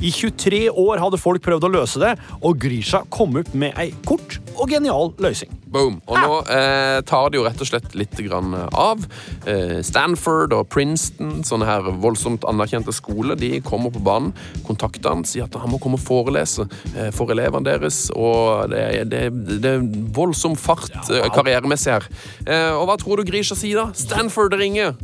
I 0.00 0.10
23 0.12 0.66
år 0.68 1.00
hadde 1.00 1.20
folk 1.20 1.42
prøvd 1.44 1.66
å 1.66 1.72
løse 1.72 2.00
det, 2.02 2.14
og 2.44 2.60
Grisha 2.60 3.02
kom 3.12 3.38
opp 3.40 3.54
med 3.56 3.76
ei 3.80 3.90
kort 4.04 4.38
og 4.60 4.70
genial 4.70 5.12
løsning. 5.22 5.52
Boom. 5.70 6.00
Og 6.10 6.18
nå 6.18 6.38
eh, 6.52 7.00
tar 7.06 7.30
det 7.30 7.38
jo 7.38 7.44
rett 7.46 7.62
og 7.62 7.68
slett 7.68 7.94
litt 7.98 8.16
grann 8.26 8.54
av. 8.70 9.04
Eh, 9.48 9.78
Stanford 9.86 10.54
og 10.56 10.68
Princeton, 10.72 11.40
sånne 11.46 11.68
her 11.68 11.90
voldsomt 12.02 12.44
anerkjente 12.48 12.94
skoler, 12.94 13.38
de 13.40 13.60
kommer 13.64 13.94
på 13.94 14.02
banen, 14.04 14.34
kontakter 14.66 15.12
han, 15.12 15.24
sier 15.28 15.46
at 15.46 15.58
han 15.60 15.72
må 15.72 15.80
komme 15.82 16.00
og 16.00 16.04
forelese 16.04 16.66
eh, 16.94 17.10
for 17.14 17.32
elevene 17.32 17.68
deres. 17.70 18.08
Og 18.16 18.70
det, 18.72 18.84
det, 19.12 19.24
det 19.62 19.76
er 19.76 19.86
voldsom 20.16 20.58
fart 20.60 20.90
eh, 21.08 21.30
karrieremessig 21.34 21.96
her. 21.96 22.10
Eh, 22.46 22.70
og 22.74 22.88
hva 22.90 22.98
tror 23.00 23.20
du 23.20 23.28
Grisha 23.30 23.58
sier 23.58 23.84
da? 23.84 23.88
Stanford 23.96 24.58
ringer. 24.60 24.96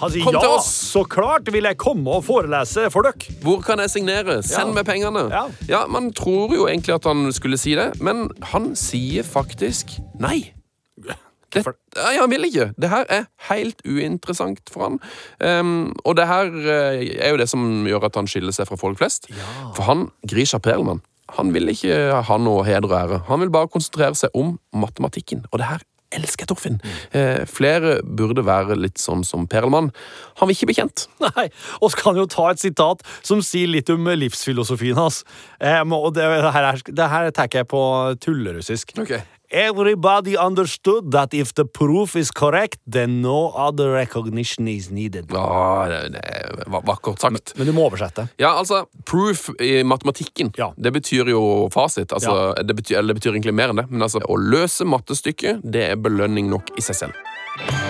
Han 0.00 0.12
sier 0.12 0.24
Kom 0.24 0.36
ja, 0.38 0.54
så 0.64 1.02
klart 1.08 1.48
vil 1.52 1.66
jeg 1.68 1.78
komme 1.80 2.08
og 2.18 2.24
forelese 2.26 2.86
for 2.92 3.06
dere. 3.06 3.34
Hvor 3.44 3.60
kan 3.64 3.78
jeg 3.84 3.90
signere? 3.92 4.38
Send 4.46 4.70
Ja. 4.70 4.76
meg 4.78 4.86
pengene. 4.88 5.26
Ja. 5.68 5.82
Man 5.90 6.12
tror 6.16 6.54
jo 6.54 6.66
egentlig 6.70 6.94
at 6.94 7.04
han 7.10 7.28
skulle 7.36 7.58
si 7.60 7.74
det, 7.78 7.92
men 8.00 8.28
han 8.52 8.72
sier 8.76 9.22
faktisk 9.26 9.96
nei. 10.20 10.52
Det, 11.50 11.64
nei, 11.96 12.12
han 12.14 12.30
vil 12.30 12.44
ikke. 12.46 12.68
Det 12.78 12.88
her 12.92 13.04
er 13.10 13.24
helt 13.48 13.80
uinteressant 13.82 14.60
for 14.70 14.84
han. 14.86 14.98
Um, 15.42 15.70
og 16.06 16.14
det 16.14 16.28
her 16.30 16.46
eh, 16.46 17.00
er 17.18 17.32
jo 17.32 17.40
det 17.40 17.48
som 17.50 17.64
gjør 17.90 18.06
at 18.06 18.14
han 18.20 18.28
skiller 18.30 18.54
seg 18.54 18.68
fra 18.68 18.78
folk 18.78 19.00
flest. 19.00 19.26
For 19.74 19.82
han, 19.88 20.04
Grisha 20.30 20.60
Perlman, 20.62 21.00
han 21.34 21.50
vil 21.54 21.72
ikke 21.72 21.96
ha 22.22 22.36
noe 22.38 22.62
heder 22.68 22.86
og 22.86 22.94
ære. 23.00 23.18
Han 23.26 23.42
vil 23.42 23.50
bare 23.50 23.66
konsentrere 23.70 24.14
seg 24.14 24.30
om 24.38 24.60
matematikken. 24.78 25.42
Og 25.50 25.58
det 25.58 25.66
her 25.72 25.82
elsker 26.16 26.48
Torfinn. 26.50 26.78
Eh, 27.14 27.44
flere 27.46 28.00
burde 28.02 28.42
være 28.46 28.76
litt 28.78 28.98
sånn 28.98 29.22
som 29.26 29.46
Perlmann. 29.50 29.92
Han 30.40 30.48
vil 30.50 30.56
ikke 30.56 30.70
bli 30.72 30.78
kjent. 30.80 31.06
Nei, 31.22 31.46
og 31.80 31.92
så 31.92 32.00
kan 32.02 32.18
jo 32.18 32.26
ta 32.30 32.48
et 32.50 32.62
sitat 32.62 33.04
som 33.22 33.42
sier 33.46 33.70
litt 33.70 33.90
om 33.94 34.06
livsfilosofien 34.18 34.98
hans. 34.98 35.22
Eh, 35.60 35.80
og 35.86 36.12
det, 36.16 36.26
det 36.26 36.54
her, 36.56 36.70
er- 36.72 36.94
det 37.02 37.10
her 37.14 37.30
tenker 37.36 37.62
jeg 37.62 37.70
på 37.70 37.82
tullerussisk. 38.24 38.96
Ok. 38.98 39.16
Everybody 39.52 40.36
understood 40.36 41.10
that 41.12 41.34
if 41.34 41.52
the 41.54 41.64
proof 41.64 42.14
is 42.16 42.30
correct, 42.30 42.78
then 42.92 43.20
no 43.20 43.50
other 43.50 43.90
recognition 43.92 44.68
is 44.68 44.90
needed. 44.90 45.26
Ja, 45.32 45.86
det, 45.88 46.08
det 46.14 46.64
var 46.66 46.82
vakkert 46.86 47.20
sagt. 47.20 47.52
Men 47.58 47.66
du 47.66 47.72
må 47.72 47.88
oversette. 47.90 48.28
Ja, 48.38 48.52
altså, 48.58 48.84
proof 49.10 49.48
i 49.60 49.82
matematikken, 49.82 50.52
Ja. 50.56 50.70
det 50.76 50.92
betyr 50.92 51.28
jo 51.34 51.68
fasit. 51.74 52.12
Altså, 52.12 52.54
det, 52.62 52.74
betyr, 52.78 52.98
eller 52.98 53.14
det 53.14 53.20
betyr 53.22 53.34
egentlig 53.34 53.54
mer 53.58 53.74
enn 53.74 53.82
det. 53.82 53.88
Men 53.90 54.06
altså, 54.06 54.22
å 54.22 54.38
løse 54.38 54.86
mattestykket, 54.86 55.64
det 55.66 55.88
er 55.90 55.96
belønning 55.98 56.46
nok 56.50 56.70
i 56.78 56.86
seg 56.86 57.02
selv. 57.02 57.89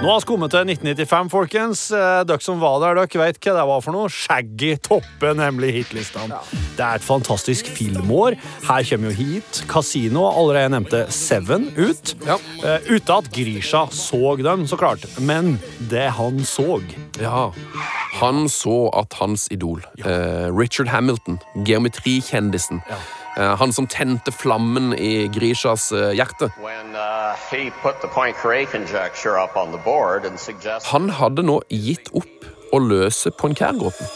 Nå 0.00 0.08
har 0.08 0.22
vi 0.22 0.28
kommet 0.30 0.48
til 0.54 0.64
1995, 0.64 1.28
folkens. 1.28 1.80
Eh, 1.92 2.22
Dere 2.24 2.40
som 2.40 2.56
var 2.62 2.78
der, 2.80 2.96
dere 2.96 3.20
vet 3.20 3.36
hva 3.44 3.52
det 3.58 3.64
var 3.68 3.82
for 3.84 3.92
noe. 3.92 4.08
Shaggy 4.08 4.70
topper 4.80 5.34
nemlig 5.36 5.74
hitlistene. 5.76 6.38
Det 6.78 6.86
er 6.86 6.96
et 6.96 7.04
fantastisk 7.04 7.68
filmår. 7.68 8.38
Her 8.64 8.86
kommer 8.88 9.10
jo 9.10 9.18
Heat, 9.18 9.60
Casino 9.68 10.22
allerede 10.30 10.72
nevnte 10.72 11.02
Seven 11.12 11.68
ut. 11.76 12.14
Ja. 12.24 12.38
Eh, 12.64 12.88
uten 12.88 13.12
at 13.18 13.28
Grisha 13.34 13.84
så 13.92 14.38
dem, 14.40 14.64
så 14.70 14.80
klart. 14.80 15.04
Men 15.20 15.58
det 15.92 16.08
han 16.16 16.40
så 16.48 16.80
Ja, 17.20 17.50
han 18.22 18.46
så 18.48 18.88
at 18.96 19.12
hans 19.20 19.48
idol, 19.52 19.84
eh, 20.00 20.48
Richard 20.48 20.88
Hamilton, 20.88 21.42
geometrikjendisen, 21.66 22.80
han 23.36 23.72
som 23.72 23.86
tente 23.86 24.32
flammen 24.32 24.92
i 24.98 25.28
Grishas 25.32 25.92
hjerte, 25.92 26.50
When 26.60 26.89
han 30.92 31.10
hadde 31.18 31.46
nå 31.46 31.60
gitt 31.70 32.12
opp 32.12 32.48
å 32.74 32.78
løse 32.84 33.32
Poincare-gåten. 33.40 34.06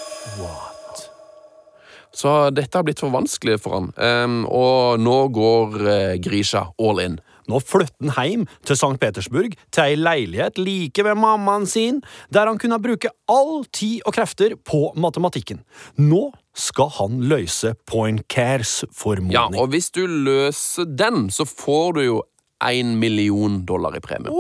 Så 2.15 2.33
dette 2.55 2.79
har 2.79 2.87
blitt 2.87 3.03
for 3.03 3.11
vanskelig 3.11 3.59
for 3.65 3.75
han, 3.81 3.89
um, 3.99 4.43
og 4.47 5.01
nå 5.03 5.17
går 5.35 5.81
uh, 5.83 5.95
Grisha 6.23 6.69
all 6.79 7.03
in. 7.03 7.17
Nå 7.51 7.59
flytter 7.61 8.15
han 8.17 8.29
hjem 8.31 8.45
til 8.65 8.79
St. 8.79 8.95
Petersburg, 9.03 9.57
til 9.75 9.83
ei 9.85 9.99
leilighet 9.99 10.61
like 10.63 11.05
ved 11.05 11.19
mammaen 11.21 11.67
sin, 11.69 12.01
der 12.33 12.49
han 12.49 12.61
kunne 12.61 12.81
bruke 12.81 13.11
all 13.29 13.67
tid 13.75 14.01
og 14.07 14.17
krefter 14.17 14.55
på 14.57 14.87
matematikken. 14.97 15.61
Nå 16.01 16.31
skal 16.55 16.93
han 17.01 17.19
løse 17.29 17.75
Poincares 17.91 18.85
formodning. 18.95 19.35
Ja, 19.35 19.49
og 19.51 19.75
hvis 19.75 19.91
du 19.93 20.07
løser 20.07 20.87
den, 20.89 21.29
så 21.35 21.45
får 21.49 21.99
du 21.99 22.01
jo 22.07 22.23
én 22.71 22.95
million 23.01 23.61
dollar 23.67 23.97
i 23.97 24.01
premie. 24.05 24.33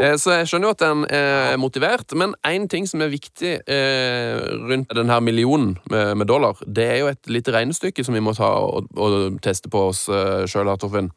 Eh, 0.00 0.16
Så 0.20 0.34
jeg 0.34 0.48
skjønner 0.50 0.68
jo 0.68 0.74
at 0.74 0.82
den 0.84 1.04
er 1.08 1.56
motivert, 1.56 2.12
men 2.14 2.34
én 2.44 2.66
ting 2.68 2.86
som 2.88 3.00
er 3.00 3.08
viktig 3.12 3.52
eh, 3.66 4.40
rundt 4.68 4.92
denne 4.94 5.20
millionen 5.24 5.78
med, 5.90 6.26
dollar, 6.28 6.58
det 6.66 6.84
er 6.84 6.98
jo 7.00 7.06
et 7.12 7.30
lite 7.32 7.54
regnestykke 7.54 8.04
som 8.04 8.14
vi 8.14 8.20
må 8.20 8.34
ta 8.36 8.50
og, 8.60 8.90
og 8.96 9.38
teste 9.42 9.70
på 9.72 9.86
oss 9.90 10.04
sjøl, 10.50 10.68
Torfinn. 10.78 11.12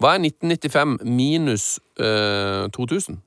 Hva 0.00 0.16
er 0.16 0.24
1995 0.26 0.98
minus 1.06 1.78
eh, 2.00 2.66
2000? 2.74 3.20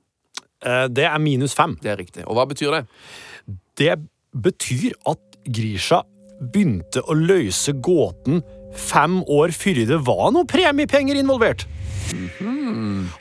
Eh, 0.65 0.87
Det 0.91 1.05
er 1.07 1.17
minus 1.19 1.55
fem. 1.55 1.77
Det 1.81 1.91
er 1.91 1.99
riktig. 1.99 2.25
Og 2.27 2.35
hva 2.37 2.45
betyr 2.49 2.75
det? 2.79 2.85
Det 3.79 3.95
betyr 4.35 4.93
at 5.09 5.39
Grisha 5.49 6.03
begynte 6.39 7.01
å 7.03 7.15
løse 7.17 7.73
gåten 7.83 8.43
fem 8.75 9.21
år 9.27 9.53
før 9.55 9.81
det 9.89 9.99
var 10.07 10.29
noe 10.35 10.45
premiepenger 10.49 11.19
involvert. 11.19 11.65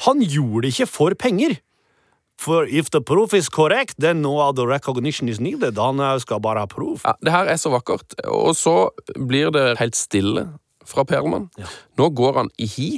Han 0.06 0.22
gjorde 0.22 0.62
det 0.66 0.74
ikke 0.74 0.86
for 0.90 1.14
penger. 1.18 1.58
For 2.38 2.68
if 2.70 2.90
the 2.94 3.00
proof 3.02 3.34
is 3.34 3.48
correct, 3.50 3.96
then 3.98 4.22
no 4.22 4.36
other 4.38 4.66
recognition 4.68 5.28
is 5.28 5.40
needed. 5.40 5.76
Han 5.78 5.98
skal 6.22 6.40
bare 6.40 6.62
ha 6.62 6.66
proof. 6.70 7.02
Ja, 7.04 7.16
det 7.24 7.32
her 7.34 7.50
er 7.50 7.58
så 7.58 7.72
vakkert. 7.74 8.14
Og 8.30 8.54
så 8.56 8.90
blir 9.18 9.50
det 9.50 9.78
helt 9.80 9.98
stille 9.98 10.46
fra 10.86 11.02
Perlmann. 11.04 11.48
Nå 11.98 12.10
går 12.14 12.38
han 12.42 12.50
i 12.58 12.66
hi 12.70 12.90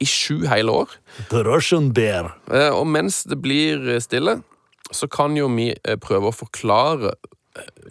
i 0.00 0.04
sju 0.08 0.46
hele 0.48 0.72
år. 0.72 0.96
The 1.30 1.44
Russian 1.44 1.92
bear. 1.92 2.32
Eh, 2.52 2.72
Og 2.72 2.86
mens 2.88 3.22
det 3.28 3.38
blir 3.40 4.00
stille, 4.00 4.40
så 4.92 5.08
kan 5.08 5.36
jo 5.36 5.46
vi 5.52 5.70
eh, 5.76 5.96
prøve 5.96 6.32
å 6.32 6.36
forklare 6.36 7.14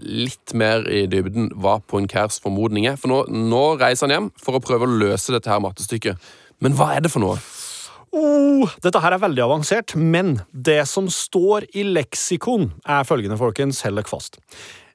litt 0.02 0.54
mer 0.58 0.86
i 0.92 1.06
dybden 1.12 1.52
hva 1.62 1.80
Poincares 1.90 2.40
formodning 2.44 2.88
er. 2.90 2.98
For 3.02 3.12
nå, 3.12 3.24
nå 3.32 3.66
reiser 3.82 4.08
han 4.08 4.16
hjem 4.16 4.32
for 4.42 4.58
å 4.58 4.64
prøve 4.64 4.88
å 4.88 4.98
løse 5.04 5.36
dette 5.36 5.52
her 5.52 5.62
mattestykket. 5.64 6.32
Men 6.64 6.78
hva 6.78 6.94
er 6.96 7.06
det 7.06 7.12
for 7.14 7.24
noe? 7.24 7.40
Oh, 8.16 8.72
dette 8.84 9.02
her 9.04 9.18
er 9.18 9.20
veldig 9.20 9.44
avansert, 9.44 9.96
men 10.00 10.38
det 10.52 10.86
som 10.88 11.10
står 11.12 11.68
i 11.76 11.84
leksikon, 11.84 12.70
er 12.88 13.08
følgende, 13.08 13.36
folkens. 13.40 13.82
Hold 13.84 14.00
dere 14.00 14.08
fast. 14.08 14.40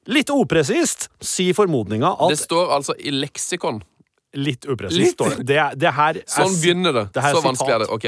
Litt 0.09 0.31
upresist 0.33 1.11
sier 1.21 1.53
formodninga 1.53 2.15
at 2.17 2.33
Det 2.33 2.39
står 2.41 2.71
altså 2.79 2.95
i 2.97 3.13
leksikon. 3.13 3.83
Litt 4.41 4.65
upresist 4.65 5.17
står 5.19 5.35
det. 5.37 5.45
Det, 5.51 5.59
det 5.83 5.91
her 5.93 6.17
er 6.21 6.25
Sånn 6.31 6.55
begynner 6.55 6.95
det. 6.95 7.05
det 7.13 7.23
Så 7.35 7.43
vanskelig 7.43 7.75
er 7.75 7.83
det. 7.83 7.89
Ok. 7.93 8.07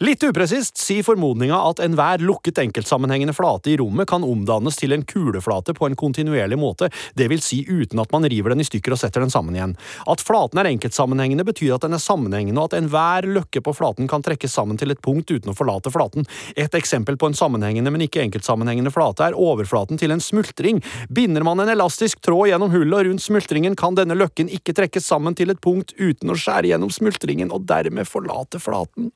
Litt 0.00 0.22
upresist 0.24 0.78
sier 0.80 1.04
formodninga 1.04 1.58
at 1.60 1.80
enhver 1.84 2.22
lukket 2.24 2.56
enkeltsammenhengende 2.62 3.34
flate 3.36 3.68
i 3.68 3.74
rommet 3.76 4.08
kan 4.08 4.22
omdannes 4.24 4.78
til 4.80 4.94
en 4.96 5.02
kuleflate 5.04 5.74
på 5.76 5.90
en 5.90 5.96
kontinuerlig 6.00 6.56
måte, 6.56 6.88
det 7.20 7.26
vil 7.28 7.42
si 7.44 7.58
uten 7.68 8.00
at 8.00 8.08
man 8.14 8.24
river 8.24 8.54
den 8.54 8.64
i 8.64 8.64
stykker 8.64 8.96
og 8.96 9.00
setter 9.02 9.20
den 9.20 9.32
sammen 9.34 9.58
igjen. 9.58 9.74
At 10.08 10.24
flaten 10.24 10.56
er 10.56 10.70
enkeltsammenhengende 10.70 11.44
betyr 11.44 11.74
at 11.76 11.84
den 11.84 11.98
er 11.98 12.00
sammenhengende, 12.00 12.56
og 12.62 12.70
at 12.70 12.78
enhver 12.78 13.28
løkke 13.28 13.60
på 13.60 13.76
flaten 13.76 14.08
kan 14.08 14.24
trekkes 14.24 14.56
sammen 14.56 14.80
til 14.80 14.96
et 14.96 15.04
punkt 15.04 15.28
uten 15.28 15.52
å 15.52 15.58
forlate 15.58 15.92
flaten. 15.92 16.24
Et 16.56 16.80
eksempel 16.80 17.20
på 17.20 17.28
en 17.28 17.36
sammenhengende, 17.36 17.92
men 17.92 18.08
ikke 18.08 18.24
enkeltsammenhengende 18.24 18.96
flate 18.96 19.28
er 19.28 19.36
overflaten 19.36 20.00
til 20.00 20.16
en 20.16 20.24
smultring. 20.24 20.80
Binder 21.12 21.44
man 21.44 21.60
en 21.60 21.76
elastisk 21.76 22.24
tråd 22.24 22.54
gjennom 22.54 22.72
hullet 22.72 23.02
og 23.02 23.10
rundt 23.10 23.28
smultringen, 23.28 23.76
kan 23.76 24.00
denne 24.00 24.16
løkken 24.16 24.48
ikke 24.48 24.80
trekkes 24.80 25.12
sammen 25.12 25.36
til 25.36 25.52
et 25.52 25.60
punkt 25.60 25.92
uten 26.00 26.32
å 26.32 26.40
skjære 26.40 26.72
gjennom 26.72 26.88
smultringen 26.88 27.52
og 27.52 27.68
dermed 27.68 28.08
forlate 28.08 28.64
flaten. 28.64 29.12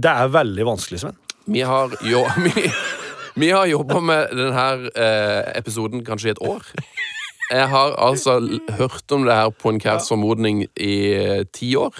Det 0.00 0.10
er 0.10 0.30
veldig 0.32 0.66
vanskelig, 0.66 1.00
Sven. 1.04 1.18
Vi 1.46 1.60
har, 1.60 1.92
jo, 2.08 2.22
vi, 2.46 2.68
vi 3.40 3.50
har 3.52 3.66
jobba 3.68 4.00
med 4.00 4.32
denne 4.32 4.68
eh, 4.96 5.58
episoden 5.58 6.04
kanskje 6.06 6.32
i 6.32 6.34
et 6.36 6.44
år. 6.44 6.64
Jeg 7.52 7.68
har 7.68 7.98
altså 8.00 8.38
hørt 8.78 9.12
om 9.12 9.26
det 9.28 9.36
her 9.36 9.52
på 9.52 9.74
en 9.74 9.80
Kærs 9.82 10.08
formodning 10.08 10.64
i 10.80 10.94
eh, 11.12 11.44
ti 11.52 11.74
år. 11.76 11.92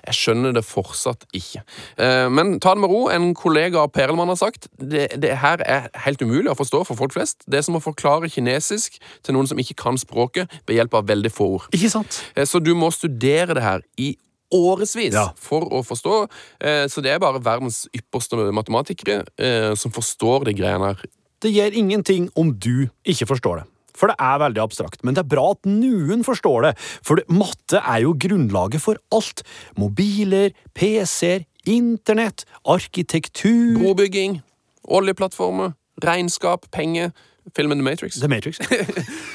Jeg 0.00 0.16
skjønner 0.16 0.54
det 0.56 0.62
fortsatt 0.64 1.26
ikke. 1.36 1.60
Eh, 2.00 2.30
men 2.32 2.54
ta 2.64 2.72
det 2.74 2.80
med 2.80 2.88
ro. 2.90 3.02
En 3.12 3.34
kollega 3.36 3.82
av 3.84 3.92
Perelmann 3.92 4.32
har 4.32 4.40
sagt 4.40 4.70
det, 4.80 5.10
det 5.20 5.34
her 5.42 5.60
er 5.68 5.90
helt 6.06 6.24
umulig 6.24 6.48
å 6.50 6.56
forstå 6.58 6.80
for 6.88 6.98
folk 6.98 7.12
flest. 7.14 7.44
Det 7.44 7.60
er 7.60 7.66
som 7.68 7.76
å 7.76 7.84
forklare 7.84 8.32
kinesisk 8.32 8.96
til 9.20 9.36
noen 9.36 9.50
som 9.50 9.60
ikke 9.60 9.76
kan 9.84 10.00
språket 10.00 10.48
ved 10.64 10.80
hjelp 10.80 10.96
av 11.02 11.12
veldig 11.12 11.34
få 11.36 11.50
ord. 11.58 11.68
Ikke 11.76 11.92
sant? 11.92 12.22
Eh, 12.32 12.48
Så 12.48 12.64
du 12.64 12.72
må 12.74 12.88
studere 12.96 13.52
det 13.60 13.66
her 13.66 13.84
i 14.00 14.14
årevis 14.52 15.12
Ja. 15.14 15.28
for 15.36 15.60
å 15.70 15.82
forstå. 15.86 16.28
Eh, 16.60 16.86
Så 16.88 17.02
det 17.02 17.12
er 17.12 17.18
bare 17.18 17.40
verdens 17.40 17.86
ypperste 17.94 18.36
matematikere 18.52 19.24
eh, 19.38 19.74
som 19.74 19.90
forstår 19.92 20.44
de 20.44 20.54
greiene 20.54 20.86
her. 20.94 21.04
Det 21.40 21.52
gjør 21.54 21.72
ingenting 21.72 22.30
om 22.36 22.52
du 22.52 22.88
ikke 23.04 23.26
forstår 23.26 23.60
det. 23.62 23.66
For 23.94 24.06
det 24.08 24.16
er 24.18 24.38
veldig 24.38 24.62
abstrakt, 24.62 25.02
men 25.04 25.14
det 25.14 25.24
er 25.24 25.28
bra 25.36 25.50
at 25.50 25.62
noen 25.66 26.22
forstår 26.24 26.62
det. 26.62 26.78
For 27.02 27.16
matte 27.28 27.80
er 27.84 28.00
jo 28.02 28.14
grunnlaget 28.14 28.80
for 28.80 28.96
alt. 29.12 29.42
Mobiler, 29.76 30.52
PC-er, 30.74 31.44
internett, 31.66 32.44
arkitektur 32.64 33.76
Brobygging, 33.78 34.40
oljeplattformer, 34.88 35.74
regnskap, 36.02 36.70
penger, 36.72 37.12
filmen 37.56 37.78
The 37.78 37.84
Matrix. 37.84 38.20
The 38.20 38.28
Matrix. 38.28 38.58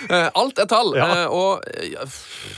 Eh, 0.05 0.29
Alt 0.37 0.59
er 0.61 0.67
tall. 0.69 0.91
Ja. 0.93 1.05
eh, 1.23 1.31
Og 1.33 1.63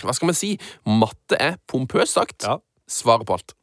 hva 0.04 0.14
skal 0.14 0.28
man 0.28 0.36
si? 0.36 0.50
Matte 0.86 1.38
er 1.40 1.56
pompøst 1.72 2.18
sagt 2.18 2.44
Ja. 2.44 2.58
svaret 2.92 3.24
på 3.30 3.38
alt. 3.38 3.54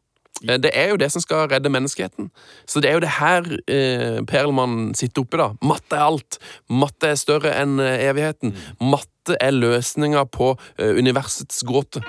Eh, 0.48 0.56
Det 0.58 0.70
er 0.74 0.88
jo 0.88 0.96
det 0.96 1.10
som 1.12 1.20
skal 1.20 1.48
redde 1.52 1.68
menneskeheten. 1.68 2.30
Så 2.66 2.80
det 2.80 2.88
er 2.90 2.94
jo 2.96 3.00
det 3.04 3.12
her 3.20 3.44
eh, 3.68 4.22
Perlmann 4.24 4.94
sitter 4.96 5.22
oppe, 5.26 5.36
da. 5.36 5.50
Matte 5.62 5.96
er 5.98 6.06
alt. 6.08 6.38
Matte 6.70 7.12
er 7.12 7.20
større 7.20 7.52
enn 7.60 7.76
evigheten. 7.78 8.54
evigheten. 8.54 8.56
Matte 8.80 9.36
er 9.40 9.52
løsninga 9.52 10.24
på 10.32 10.54
eh, 10.78 10.96
universets 10.96 11.60
gåte. 11.68 12.00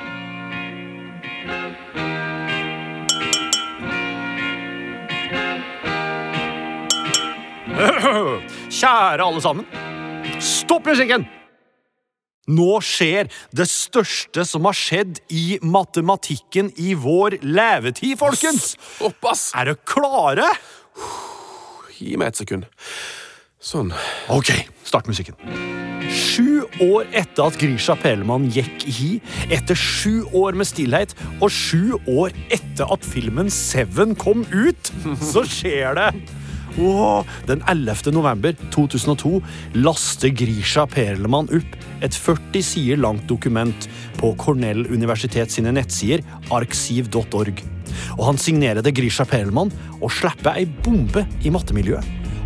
Kjære 8.69 9.23
alle 9.25 9.41
sammen. 9.43 9.65
Stopp 10.41 10.87
musikken! 10.89 11.27
Nå 12.45 12.77
skjer 12.85 13.31
det 13.57 13.65
største 13.71 14.43
som 14.45 14.67
har 14.69 14.77
skjedd 14.77 15.17
i 15.33 15.57
matematikken 15.65 16.69
i 16.77 16.93
vår 16.93 17.39
levetid, 17.41 18.19
folkens! 18.21 18.75
ass 19.01 19.47
Er 19.57 19.71
dere 19.71 19.81
klare? 19.89 20.51
Gi 21.97 22.13
meg 22.21 22.33
et 22.33 22.43
sekund. 22.43 22.67
Sånn. 23.57 23.89
Ok, 24.29 24.51
start 24.85 25.09
musikken. 25.09 25.39
Sju 26.05 26.61
år 26.85 27.09
etter 27.17 27.47
at 27.47 27.57
Grisha 27.57 27.95
Perlemann 27.97 28.45
gikk 28.53 28.85
i 28.85 28.93
hi, 28.93 29.11
etter 29.49 29.77
sju 29.79 30.21
år 30.37 30.53
med 30.53 30.69
stillhet, 30.69 31.15
og 31.39 31.49
sju 31.49 31.97
år 32.05 32.35
etter 32.53 32.93
at 32.93 33.07
filmen 33.07 33.49
Seven 33.49 34.13
kom 34.19 34.45
ut, 34.53 34.93
så 35.33 35.41
skjer 35.49 35.97
det. 35.97 36.11
Åh, 36.81 37.23
den 37.47 37.63
11. 37.71 38.11
november 38.11 38.55
2002 38.73 39.41
laster 39.79 40.33
Grisha 40.35 40.85
Perlemann 40.91 41.47
opp 41.55 41.77
et 42.03 42.15
40 42.15 42.65
sider 42.65 42.99
langt 42.99 43.27
dokument 43.31 43.87
på 44.19 44.33
Cornell 44.41 44.83
universitet 44.91 45.53
sine 45.53 45.71
nettsider 45.75 46.25
arksiv.org. 46.51 47.63
Og 48.17 48.23
han 48.27 48.39
signerer 48.41 48.83
det 48.83 48.95
Grisha 48.97 49.25
Perlemann 49.29 49.71
og 50.01 50.11
slipper 50.11 50.59
ei 50.59 50.67
bombe 50.67 51.23
i 51.45 51.53
mattemiljøet. 51.53 52.03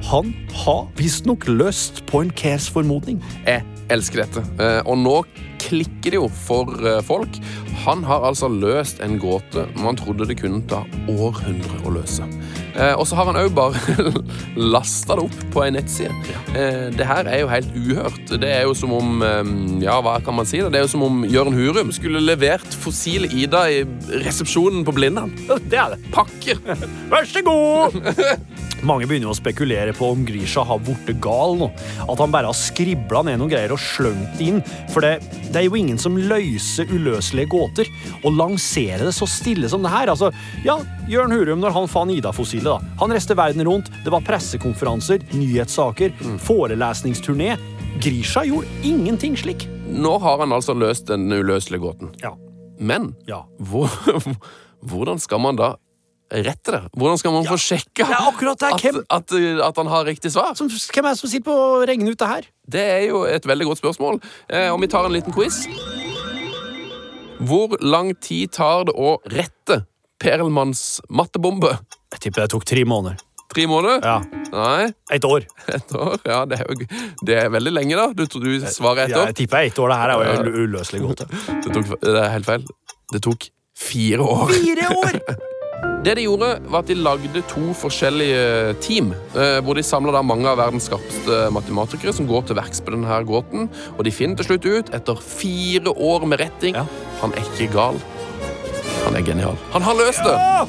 Han 0.10 0.32
har 0.64 0.86
visstnok 0.98 1.50
løst 1.50 2.04
Point 2.10 2.34
Cares 2.38 2.70
formodning. 2.72 3.20
Jeg 3.46 3.66
elsker 3.92 4.24
dette. 4.24 4.46
Eh, 4.62 4.80
Og 4.86 4.98
nå 4.98 5.18
klikker 5.62 6.14
det 6.16 6.20
jo 6.20 6.28
for 6.46 6.70
eh, 6.86 7.02
folk. 7.06 7.40
Han 7.86 8.02
har 8.04 8.26
altså 8.28 8.50
løst 8.52 9.00
en 9.06 9.18
gåte 9.22 9.64
man 9.80 9.96
trodde 10.00 10.26
det 10.30 10.36
kunne 10.42 10.62
ta 10.70 10.82
århundrer 11.12 11.86
å 11.88 11.94
løse. 11.96 12.26
Eh, 12.76 12.94
Og 13.00 13.06
så 13.08 13.16
har 13.20 13.30
han 13.30 13.40
òg 13.40 13.54
bare 13.56 13.80
lasta 14.76 15.16
det 15.20 15.26
opp 15.28 15.40
på 15.54 15.64
ei 15.66 15.72
nettside. 15.76 16.12
Eh, 16.56 16.90
Det 16.96 17.08
her 17.08 17.28
er 17.32 17.44
jo 17.44 17.52
helt 17.52 17.72
uhørt. 17.78 18.34
Det 18.40 18.50
er 18.52 18.66
jo 18.68 18.76
som 18.78 18.94
om 18.98 19.24
Ja, 19.84 20.00
hva 20.04 20.18
kan 20.24 20.36
man 20.38 20.46
si? 20.50 20.60
Det 20.64 20.72
Det 20.74 20.82
er 20.82 20.86
jo 20.88 20.94
som 20.96 21.04
om 21.08 21.24
Jørn 21.30 21.54
Hurum 21.56 21.92
skulle 21.96 22.22
levert 22.24 22.68
fossile 22.84 23.28
Ida 23.32 23.66
i 23.72 23.84
resepsjonen 24.24 24.84
på 24.88 24.94
Blindern. 24.96 25.32
Det 25.72 25.80
er 25.80 25.96
det. 25.96 26.02
Pakker! 26.16 26.60
Vær 27.12 27.28
så 27.30 27.44
god! 27.46 28.00
Mange 28.80 29.10
begynner 29.10 29.34
å 29.34 29.36
spekulere 29.36 29.92
på 29.92 30.08
om 30.14 30.22
Grisha 30.24 30.64
har 30.64 30.80
blitt 30.80 31.10
gal 31.20 31.58
nå. 31.60 31.68
At 32.06 32.22
han 32.22 32.32
bare 32.32 32.48
har 32.48 32.56
skribla 32.56 33.26
ned 33.28 33.42
noen 33.42 33.52
greier 33.52 33.74
og 33.76 33.82
slengt 33.84 34.40
inn. 34.44 34.62
For 34.94 35.04
det, 35.04 35.18
det 35.50 35.56
er 35.62 35.66
jo 35.68 35.76
ingen 35.80 35.98
som 35.98 36.16
løser 36.18 36.90
uløselige 36.94 37.50
gåter. 37.50 37.88
Og 38.24 38.36
lanserer 38.38 39.06
det 39.10 39.14
så 39.18 39.26
stille 39.30 39.70
som 39.70 39.82
det 39.86 39.90
her. 39.94 40.12
Altså, 40.14 40.30
ja, 40.66 40.78
Jørn 41.10 41.32
Hurum 41.34 41.60
når 41.64 41.74
han 41.76 41.88
fant 41.90 42.12
Ida-fossilet. 42.14 42.64
da. 42.70 42.80
Han 43.02 43.12
reiste 43.16 43.36
verden 43.38 43.66
rundt. 43.68 43.90
Det 44.06 44.12
var 44.14 44.22
pressekonferanser, 44.22 45.20
nyhetssaker, 45.34 46.14
forelesningsturné. 46.46 47.56
Grisha 48.04 48.44
gjorde 48.46 48.68
ingenting 48.84 49.36
slik. 49.38 49.68
Nå 49.90 50.18
har 50.22 50.38
han 50.44 50.54
altså 50.56 50.74
løst 50.78 51.08
den 51.10 51.32
uløselige 51.34 51.82
gåten. 51.82 52.14
Ja. 52.22 52.36
Men 52.80 53.16
Ja. 53.28 53.42
hvor, 53.60 53.90
hvordan 54.86 55.20
skal 55.20 55.40
man 55.44 55.56
da 55.60 55.74
rette 56.32 56.72
det? 56.76 56.82
Hvordan 56.98 57.18
skal 57.22 57.34
man 57.34 57.46
få 57.48 57.58
sjekka 57.58 58.06
akkurat 58.20 58.60
det. 58.62 58.70
at, 58.74 58.82
Hvem- 58.84 59.06
at, 59.10 59.34
at 59.70 59.78
han 59.82 59.88
har 59.88 60.06
riktig 60.06 60.32
svar? 60.34 60.54
Som, 60.60 60.70
hvem 60.70 61.06
er 61.06 61.16
det 61.16 61.20
som 61.22 61.30
sitter 61.32 61.48
på 61.50 61.56
å 61.56 61.86
regne 61.90 62.12
ut 62.14 62.20
det 62.22 62.28
her? 62.30 62.50
Det 62.70 62.84
er 62.98 63.06
jo 63.10 63.24
et 63.26 63.46
veldig 63.50 63.66
godt 63.72 63.82
spørsmål. 63.82 64.20
Eh, 64.50 64.70
om 64.74 64.82
vi 64.82 64.88
tar 64.92 65.06
en 65.10 65.16
liten 65.16 65.34
quiz. 65.34 65.64
Hvor 67.40 67.78
lang 67.82 68.12
tid 68.20 68.52
tar 68.52 68.86
det 68.90 68.94
å 69.00 69.16
rette 69.32 69.84
Perelmanns 70.20 71.00
mattebombe? 71.10 71.72
Jeg 72.12 72.26
tipper 72.26 72.44
det 72.44 72.52
tok 72.52 72.66
tre 72.68 72.84
måneder. 72.84 73.22
Tre 73.50 73.64
måneder? 73.66 74.04
Ja. 74.04 74.18
Nei, 74.54 74.90
Et 75.16 75.24
år. 75.26 75.46
Et 75.74 75.94
år? 75.96 76.18
Ja, 76.28 76.44
det 76.46 76.60
er 76.60 76.68
jo 76.70 76.88
det 77.26 77.38
er 77.40 77.48
veldig 77.54 77.72
lenge, 77.74 77.96
da. 77.98 78.10
Du, 78.14 78.26
du 78.28 78.50
svarer 78.70 79.06
ett 79.08 79.16
Ja, 79.16 79.24
år. 79.24 79.32
jeg 79.32 79.38
tipper 79.40 79.64
ett 79.66 79.80
år. 79.82 79.90
Det 79.90 79.98
her 80.02 80.12
er 80.14 80.44
jo 80.44 80.66
uløselig 80.68 81.02
godt. 81.02 81.24
Det, 81.64 81.72
tok, 81.74 81.96
det 82.04 82.14
er 82.20 82.30
helt 82.36 82.46
feil. 82.46 82.68
Det 83.14 83.24
tok 83.26 83.48
fire 83.80 84.20
år. 84.28 84.52
Fire 84.54 84.92
år! 85.00 85.18
Det 86.00 86.14
de 86.16 86.24
gjorde, 86.24 86.48
var 86.72 86.80
at 86.80 86.88
de 86.88 86.96
lagde 86.96 87.42
to 87.52 87.74
forskjellige 87.76 88.76
team. 88.80 89.12
eh, 89.36 89.60
Hvor 89.60 89.76
de 89.76 89.84
samla 89.84 90.22
mange 90.24 90.48
av 90.48 90.58
verdens 90.58 90.88
skarpeste 90.88 91.50
matematikere 91.52 92.14
som 92.16 92.28
går 92.28 92.46
til 92.48 92.56
verks 92.56 92.80
på 92.80 92.94
denne 92.96 93.20
gåten. 93.28 93.68
Og 93.98 94.06
de 94.06 94.12
finner 94.12 94.36
til 94.40 94.46
slutt 94.48 94.66
ut, 94.66 94.94
etter 94.96 95.16
fire 95.20 95.92
år 95.92 96.26
med 96.26 96.40
retting, 96.40 96.76
Ja. 96.76 96.86
han 97.22 97.34
er 97.34 97.44
ikke 97.44 97.74
gal. 97.74 98.00
Han 99.06 99.16
er 99.16 99.22
genial. 99.22 99.58
Han 99.74 99.82
har 99.82 99.94
løst 99.96 100.24
det! 100.24 100.68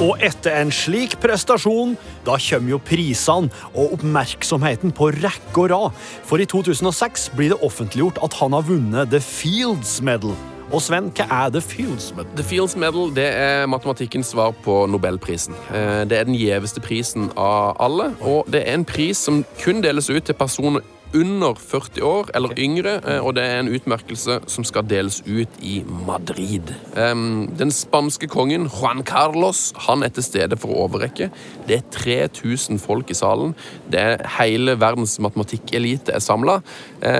Og 0.00 0.16
etter 0.20 0.60
en 0.60 0.70
slik 0.70 1.20
prestasjon, 1.20 1.96
da 2.24 2.36
kommer 2.38 2.70
jo 2.70 2.78
prisene 2.78 3.50
og 3.74 3.92
oppmerksomheten 3.98 4.92
på 4.92 5.10
rekke 5.12 5.58
og 5.58 5.70
rad. 5.70 5.92
For 6.24 6.38
i 6.38 6.46
2006 6.46 7.30
blir 7.36 7.50
det 7.50 7.60
offentliggjort 7.62 8.18
at 8.22 8.32
han 8.34 8.52
har 8.52 8.62
vunnet 8.62 9.10
The 9.10 9.20
Fields 9.20 10.00
Medal. 10.00 10.34
Og 10.72 10.80
Sven, 10.80 11.10
hva 11.12 11.26
er 11.28 11.50
The 11.52 11.60
Fields 11.60 12.06
Medal? 12.16 12.30
The 12.38 12.44
Fields 12.48 12.74
Medal 12.80 13.10
det 13.12 13.26
er 13.28 13.66
matematikkens 13.68 14.30
svar 14.32 14.54
på 14.64 14.86
Nobelprisen. 14.88 15.52
Eh, 15.68 16.04
Det 16.08 16.16
er 16.18 16.24
den 16.24 16.34
gjeveste 16.34 16.80
prisen 16.80 17.30
av 17.36 17.76
alle, 17.78 18.14
og 18.22 18.48
det 18.48 18.62
er 18.64 18.74
en 18.74 18.84
pris 18.84 19.18
som 19.18 19.44
kun 19.60 19.82
deles 19.82 20.08
ut 20.08 20.24
til 20.24 20.34
personer 20.34 20.80
under 21.12 21.52
40 21.60 22.00
år 22.00 22.30
eller 22.34 22.56
yngre, 22.56 23.02
eh, 23.04 23.20
og 23.20 23.34
det 23.34 23.44
er 23.44 23.60
en 23.60 23.68
utmerkelse 23.68 24.40
som 24.48 24.64
skal 24.64 24.82
deles 24.88 25.20
ut 25.26 25.48
i 25.60 25.84
Madrid. 26.06 26.72
Den 26.96 27.70
spanske 27.70 28.26
kongen 28.26 28.64
Juan 28.64 29.04
Carlos 29.04 29.74
han 29.76 30.02
er 30.02 30.08
til 30.08 30.22
stede 30.22 30.56
for 30.56 30.72
å 30.72 30.88
overrekke. 30.88 31.28
Det 31.68 31.82
er 31.82 31.90
3000 31.92 32.80
folk 32.80 33.10
i 33.10 33.14
salen. 33.14 33.54
Det 33.90 34.00
er 34.00 34.26
Hele 34.38 34.80
verdens 34.80 35.18
matematikkelite 35.20 36.14
er 36.14 36.20
samla. 36.20 36.62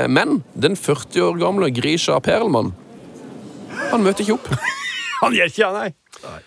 Men 0.08 0.42
den 0.58 0.74
40 0.74 1.20
år 1.20 1.38
gamle 1.38 1.70
Grisha 1.70 2.18
Perelmann 2.18 2.72
han 3.92 4.04
møter 4.04 4.24
ikke 4.24 4.38
opp. 4.38 4.48
Han 5.22 5.36
gjør 5.36 5.52
ikke 5.52 5.68
det, 5.70 5.82
nei. 5.82 6.38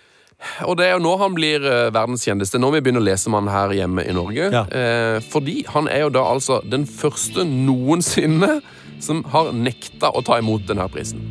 Og 0.67 0.75
det 0.77 0.85
er 0.85 0.97
jo 0.97 1.03
nå 1.05 1.13
han 1.17 1.33
blir 1.33 1.63
eh, 1.63 1.85
verdenskjendis. 1.95 2.51
Det 2.51 2.57
er 2.59 2.61
nå 2.65 2.73
vi 2.73 2.81
begynner 2.83 2.99
å 2.99 3.05
lese 3.07 3.29
om 3.31 3.37
han 3.37 3.47
her 3.49 3.71
hjemme 3.77 4.03
i 4.03 4.13
Norge. 4.13 4.49
Ja. 4.51 4.65
Eh, 4.67 5.19
fordi 5.31 5.61
han 5.71 5.87
er 5.87 6.03
jo 6.03 6.11
da 6.17 6.25
altså 6.27 6.59
den 6.67 6.83
første 6.89 7.47
noensinne 7.47 8.57
som 9.01 9.23
har 9.31 9.53
nekta 9.55 10.11
å 10.11 10.23
ta 10.27 10.41
imot 10.43 10.67
denne 10.67 10.89
prisen. 10.91 11.23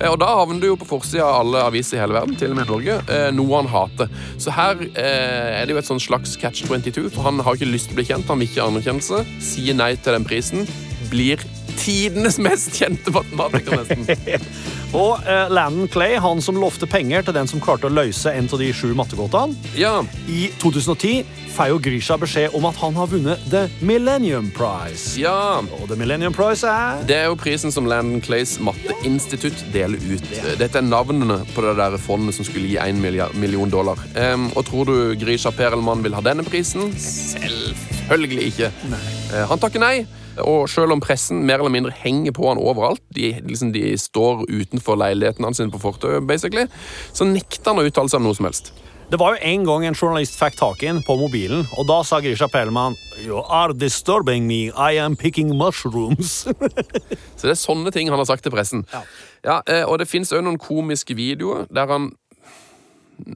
Eh, 0.00 0.08
og 0.10 0.18
da 0.20 0.28
havner 0.38 0.60
du 0.60 0.68
jo 0.68 0.78
på 0.80 0.88
forsida 0.88 1.24
av 1.24 1.40
alle 1.42 1.64
aviser 1.70 1.98
i 1.98 2.02
hele 2.02 2.16
verden, 2.16 2.36
til 2.38 2.52
og 2.52 2.60
med 2.60 2.70
Norge, 2.70 2.98
eh, 3.08 3.28
noe 3.34 3.60
han 3.62 3.70
hater. 3.72 4.12
Så 4.42 4.54
her 4.54 4.80
eh, 4.92 5.60
er 5.60 5.66
det 5.66 5.76
jo 5.76 5.80
et 5.82 5.90
sånn 5.90 6.02
slags 6.02 6.36
catch 6.40 6.66
22, 6.68 7.08
for 7.14 7.26
han 7.26 7.40
har 7.40 7.56
ikke 7.56 7.70
lyst 7.70 7.90
til 7.90 7.96
å 7.96 8.00
bli 8.02 8.08
kjent, 8.10 8.28
han 8.30 8.42
vil 8.42 8.50
ikke 8.50 8.66
anerkjennelse, 8.68 9.24
sier 9.44 9.78
nei 9.78 9.94
til 9.96 10.18
den 10.18 10.28
prisen, 10.28 10.66
blir 11.12 11.40
tidenes 11.76 12.38
mest 12.42 12.76
kjente 12.76 13.12
matematiker, 13.14 13.82
nesten. 13.82 14.06
Og 14.96 15.20
eh, 15.28 15.50
Landon 15.52 15.88
Clay, 15.92 16.14
han 16.22 16.40
som 16.40 16.56
lovte 16.56 16.86
penger 16.88 17.26
til 17.26 17.34
den 17.36 17.48
som 17.50 17.60
klarte 17.60 17.88
å 17.88 17.92
løse 17.92 18.32
en 18.32 18.46
av 18.48 18.60
de 18.62 18.70
sju 18.72 18.94
mattegåtene, 18.96 19.52
Ja, 19.76 19.98
i 20.32 20.46
2010 20.62 21.26
får 21.56 21.70
jo 21.72 21.78
Grisha 21.84 22.16
beskjed 22.20 22.54
om 22.56 22.64
at 22.68 22.76
han 22.80 22.96
har 22.96 23.08
vunnet 23.12 23.42
The 23.52 23.66
Millennium 23.84 24.48
Prize. 24.56 25.18
ja. 25.20 25.60
Og 25.76 25.86
The 25.90 25.96
Millennium 26.00 26.32
Prize 26.36 26.64
er 26.68 27.02
Det 27.08 27.16
er 27.16 27.28
jo 27.30 27.36
prisen 27.40 27.72
som 27.72 27.88
Landon 27.88 28.20
Clays 28.24 28.56
matteinstitutt 28.60 29.64
deler 29.74 30.00
ut. 30.00 30.26
Dette 30.60 30.80
er 30.80 30.84
navnene 30.88 31.42
på 31.54 31.64
det 31.64 31.76
der 31.78 31.96
fondet 32.00 32.36
som 32.36 32.44
skulle 32.48 32.68
gi 32.72 32.78
1 32.80 32.96
million 33.36 33.70
dollar. 33.70 34.00
Um, 34.16 34.50
og 34.56 34.64
tror 34.68 34.84
du 34.88 34.96
Grisha 35.20 35.50
Perelmann 35.52 36.04
vil 36.04 36.14
ha 36.16 36.24
denne 36.24 36.44
prisen? 36.44 36.92
Selvfølgelig 36.96 38.52
ikke. 38.52 38.70
Eh, 38.92 39.44
han 39.50 39.58
takker 39.60 39.82
nei. 39.82 40.06
Og 40.44 40.66
selv 40.70 40.92
om 40.92 41.02
pressen 41.02 41.44
mer 41.46 41.60
eller 41.60 41.72
mindre 41.72 41.94
henger 41.96 42.34
på 42.36 42.48
han 42.50 42.60
overalt, 42.60 43.02
de, 43.16 43.34
liksom, 43.46 43.72
de 43.76 43.94
står 44.00 44.44
utenfor 44.50 44.98
leiligheten 45.00 45.46
hans 45.46 45.62
på 45.72 45.80
fortauet, 45.82 46.26
basically, 46.28 46.66
så 47.12 47.28
nekter 47.28 47.72
han 47.72 47.80
å 47.80 47.86
uttale 47.88 48.12
seg 48.12 48.20
om 48.20 48.28
noe 48.28 48.36
som 48.38 48.48
helst. 48.48 48.74
Det 49.06 49.20
var 49.22 49.36
jo 49.36 49.42
en 49.46 49.64
gang 49.68 49.84
en 49.86 49.94
journalist 49.94 50.34
fikk 50.34 50.56
tak 50.58 50.80
i 50.82 50.88
ham 50.90 50.98
på 51.06 51.14
mobilen, 51.20 51.62
og 51.78 51.86
da 51.86 52.00
sa 52.02 52.18
Grisha 52.18 52.48
Perlman 52.50 52.96
You 53.22 53.38
are 53.38 53.72
disturbing 53.72 54.48
me. 54.48 54.72
I 54.74 54.98
am 54.98 55.14
picking 55.16 55.52
mushrooms. 55.56 56.42
Så 57.38 57.46
det 57.46 57.52
er 57.54 57.60
sånne 57.60 57.92
ting 57.94 58.10
han 58.10 58.18
har 58.18 58.26
sagt 58.26 58.42
til 58.44 58.52
pressen. 58.52 58.82
Ja. 58.92 59.04
ja 59.46 59.84
og 59.86 60.00
det 60.02 60.08
fins 60.10 60.34
òg 60.34 60.42
noen 60.42 60.58
komiske 60.58 61.14
videoer 61.16 61.68
der 61.70 61.86
han 61.92 62.10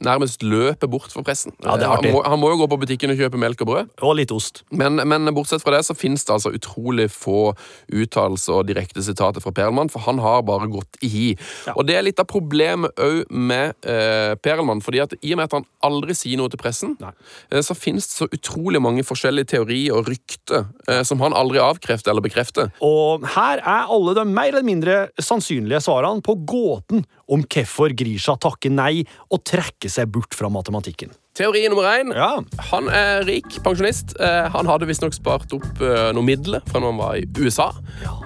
nærmest 0.05 0.45
løper 0.45 0.89
bort 0.91 1.13
for 1.13 1.27
pressen. 1.27 1.55
Ja, 1.65 1.77
det 1.79 1.87
er 1.87 1.95
artig. 1.95 2.11
han, 2.11 2.19
må, 2.19 2.23
han 2.27 2.41
må 2.41 2.51
jo 2.53 2.61
gå 2.63 2.69
på 2.73 2.81
butikken 2.85 3.13
og 3.15 3.21
kjøpe 3.21 3.41
melk 3.41 3.63
og 3.65 3.71
brød. 3.71 3.93
og 4.07 4.17
litt 4.19 4.33
ost. 4.35 4.63
Men, 4.71 5.01
men 5.09 5.31
bortsett 5.35 5.65
fra 5.65 5.75
det 5.77 5.85
så 5.87 5.97
finnes 5.97 6.25
det 6.27 6.35
altså 6.35 6.53
utrolig 6.57 7.09
få 7.13 7.53
uttalelser 7.93 8.61
og 8.61 8.69
direkte 8.69 9.03
sitater 9.05 9.43
fra 9.43 9.53
Perelmann, 9.57 9.91
for 9.93 10.05
han 10.07 10.21
har 10.23 10.43
bare 10.49 10.69
gått 10.71 11.01
i 11.05 11.11
hi. 11.11 11.27
Og 11.75 11.87
det 11.89 11.97
er 11.97 12.07
litt 12.07 12.21
av 12.23 12.29
problemet 12.31 12.95
òg 13.01 13.25
med 13.31 13.77
eh, 13.89 14.35
Perelmann, 14.43 14.83
fordi 14.85 15.03
at 15.05 15.17
i 15.21 15.35
og 15.35 15.41
med 15.41 15.49
at 15.49 15.59
han 15.59 15.69
aldri 15.87 16.17
sier 16.17 16.41
noe 16.41 16.53
til 16.53 16.61
pressen, 16.61 16.97
eh, 17.01 17.63
så 17.65 17.77
finnes 17.77 18.09
det 18.11 18.19
så 18.21 18.29
utrolig 18.31 18.83
mange 18.83 19.05
forskjellige 19.07 19.55
teorier 19.57 19.97
og 19.97 20.11
rykter 20.11 20.67
eh, 20.89 21.03
som 21.07 21.23
han 21.25 21.37
aldri 21.37 21.63
avkrefter 21.63 22.13
eller 22.13 22.25
bekrefter. 22.25 22.73
Og 22.85 23.27
her 23.37 23.63
er 23.63 23.91
alle 23.91 24.17
de 24.19 24.27
mer 24.29 24.51
eller 24.53 24.67
mindre 24.67 24.99
sannsynlige 25.21 25.83
svarene 25.85 26.25
på 26.25 26.37
gåten 26.49 27.05
om 27.31 27.45
hvorfor 27.47 27.95
Grisha 27.97 28.35
takker 28.43 28.73
nei 28.75 29.05
og 29.31 29.43
trekker 29.47 29.91
seg 29.93 30.11
bort 30.13 30.35
fra 30.37 30.51
matematikken. 30.53 31.13
Teori 31.39 31.63
nummer 31.71 31.87
én. 31.87 32.11
Ja. 32.13 32.41
Han 32.73 32.89
er 32.91 33.23
rik 33.29 33.47
pensjonist. 33.65 34.17
Eh, 34.21 34.49
Han 34.53 34.67
hadde 34.67 34.89
visstnok 34.91 35.15
spart 35.15 35.53
opp 35.57 35.81
eh, 35.81 36.11
noen 36.17 36.27
midler 36.27 36.65
fra 36.69 36.83
når 36.83 36.91
han 36.93 37.01
var 37.01 37.19
i 37.21 37.27
USA. 37.39 37.71
ja. 38.03 38.17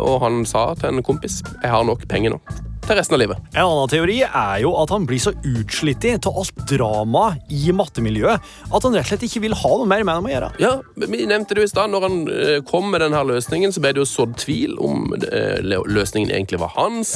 Og 0.00 0.20
han 0.24 0.42
sa 0.48 0.70
til 0.80 0.90
en 0.90 1.04
kompis 1.04 1.42
jeg 1.62 1.70
har 1.70 1.84
nok 1.86 2.08
penger 2.10 2.34
nå. 2.34 2.40
Til 2.84 2.98
resten 2.98 3.16
av 3.16 3.20
livet. 3.22 3.40
En 3.54 3.64
annen 3.64 3.90
teori 3.90 4.18
er 4.26 4.58
jo 4.62 4.74
at 4.80 4.92
han 4.92 5.06
blir 5.08 5.20
så 5.22 5.32
utslitt 5.46 6.04
av 6.28 6.36
alt 6.40 6.64
drama 6.68 7.24
i 7.52 7.72
mattemiljøet 7.72 8.44
at 8.74 8.86
han 8.86 8.96
rett 8.96 9.06
og 9.06 9.12
slett 9.12 9.24
ikke 9.28 9.42
vil 9.44 9.56
ha 9.56 9.70
noe 9.78 9.88
mer 9.88 10.04
med 10.04 10.18
dem 10.18 10.28
å 10.28 10.32
gjøre. 10.32 10.50
Ja, 10.60 10.72
Vi 10.94 11.24
nevnte 11.28 11.56
det 11.56 11.64
jo 11.64 11.68
i 11.68 11.70
stad. 11.70 11.92
Når 11.92 12.06
han 12.06 12.16
eh, 12.32 12.58
kom 12.68 12.90
med 12.92 13.00
denne 13.04 13.22
løsningen, 13.24 13.72
så 13.72 13.82
ble 13.82 13.94
det 13.94 14.02
jo 14.02 14.08
sådd 14.08 14.36
tvil 14.42 14.76
om 14.82 15.14
eh, 15.16 15.62
løsningen 15.64 16.32
egentlig 16.32 16.60
var 16.60 16.74
hans. 16.76 17.14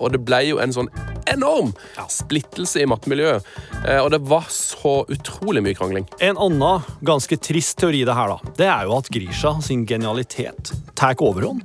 Og 0.00 0.14
det 0.14 0.22
ble 0.26 0.40
jo 0.48 0.60
en 0.62 0.74
sånn 0.74 0.90
enorm 1.30 1.72
splittelse 2.10 2.82
i 2.82 2.88
mattemiljøet. 2.90 3.46
Eh, 3.84 4.00
og 4.00 4.10
det 4.14 4.22
var 4.26 4.48
så 4.52 4.96
utrolig 5.12 5.62
mye 5.64 5.78
krangling. 5.78 6.08
En 6.24 6.40
annen 6.40 6.82
ganske 7.06 7.38
trist 7.38 7.78
teori 7.80 8.04
det 8.06 8.16
her 8.16 8.34
da, 8.34 8.54
det 8.58 8.68
er 8.70 8.88
jo 8.88 8.98
at 8.98 9.12
Grisha 9.14 9.54
sin 9.64 9.86
genialitet 9.88 10.74
tar 10.98 11.18
overhånd. 11.20 11.62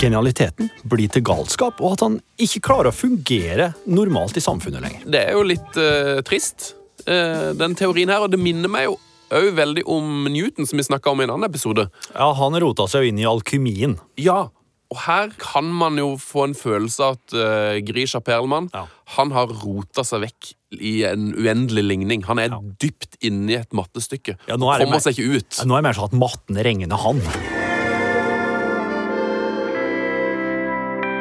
Genialiteten 0.00 0.70
blir 0.90 1.10
til 1.12 1.22
galskap, 1.24 1.80
og 1.80 1.96
at 1.96 2.04
han 2.06 2.18
ikke 2.42 2.62
klarer 2.66 2.81
å 2.88 2.94
fungere 2.94 3.72
normalt 3.86 4.36
i 4.36 4.40
samfunnet 4.44 4.82
lenger. 4.84 5.04
Det 5.06 5.20
er 5.28 5.32
jo 5.36 5.42
litt 5.46 5.76
uh, 5.80 6.20
trist, 6.26 6.72
uh, 7.08 7.52
den 7.58 7.74
teorien 7.78 8.08
her. 8.12 8.24
Og 8.26 8.30
det 8.32 8.40
minner 8.42 8.68
meg 8.72 8.88
jo 8.90 8.96
òg 9.32 9.52
veldig 9.56 9.84
om 9.88 10.26
Newton, 10.28 10.66
som 10.68 10.76
vi 10.80 10.84
snakka 10.84 11.10
om 11.14 11.20
i 11.22 11.24
en 11.24 11.30
annen 11.36 11.48
episode. 11.48 11.86
Ja, 12.14 12.32
Han 12.36 12.58
rota 12.60 12.84
seg 12.90 13.04
jo 13.06 13.12
inn 13.12 13.22
i 13.22 13.28
alkymien. 13.28 13.98
Ja, 14.20 14.50
og 14.92 14.98
her 15.06 15.30
kan 15.40 15.70
man 15.72 15.96
jo 15.96 16.18
få 16.20 16.42
en 16.50 16.54
følelse 16.58 17.00
av 17.06 17.14
at 17.16 17.32
uh, 17.32 17.78
Grisha 17.80 18.20
Perlman 18.20 18.66
Ja. 18.74 18.82
han 19.16 19.30
har 19.32 19.48
rota 19.62 20.04
seg 20.04 20.26
vekk 20.26 20.50
i 20.76 20.98
en 21.08 21.30
uendelig 21.36 21.84
ligning. 21.86 22.22
Han 22.28 22.38
er 22.38 22.52
Ja. 22.52 22.60
dypt 22.60 23.16
inne 23.24 23.50
i 23.54 23.56
et 23.56 23.72
mattestykke. 23.72 24.36
Ja, 24.48 24.54
er 24.54 24.58
Kommer 24.60 24.90
mer- 24.98 25.00
seg 25.00 25.16
ikke 25.16 25.40
ut. 25.40 25.64
Nå 25.64 25.74
er 25.78 25.80
det 25.80 25.88
mer 25.88 25.96
sånn 25.96 26.12
at 26.12 26.20
matten 26.20 26.60
regner 26.68 27.00
han. 27.00 27.20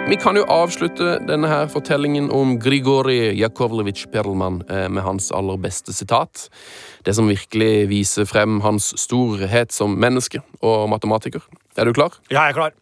Vi 0.10 0.16
kan 0.18 0.36
jo 0.36 0.44
avslutte 0.52 1.20
denne 1.28 1.48
her 1.48 1.68
fortellingen 1.72 2.28
om 2.36 2.58
Grigorij 2.60 3.32
Jakovlevitsj 3.40 4.08
Perlman 4.12 4.58
eh, 4.70 4.90
med 4.92 5.04
hans 5.06 5.30
aller 5.32 5.58
beste 5.62 5.94
sitat. 5.96 6.50
Det 7.06 7.14
som 7.16 7.30
virkelig 7.32 7.88
viser 7.88 8.28
frem 8.28 8.60
hans 8.66 8.90
storhet 9.00 9.72
som 9.72 9.96
menneske 10.00 10.42
og 10.60 10.90
matematiker. 10.92 11.40
Er 11.80 11.88
du 11.88 11.94
klar? 11.96 12.18
Ja, 12.30 12.44
jeg 12.50 12.52
er 12.52 12.58
klar. 12.60 12.76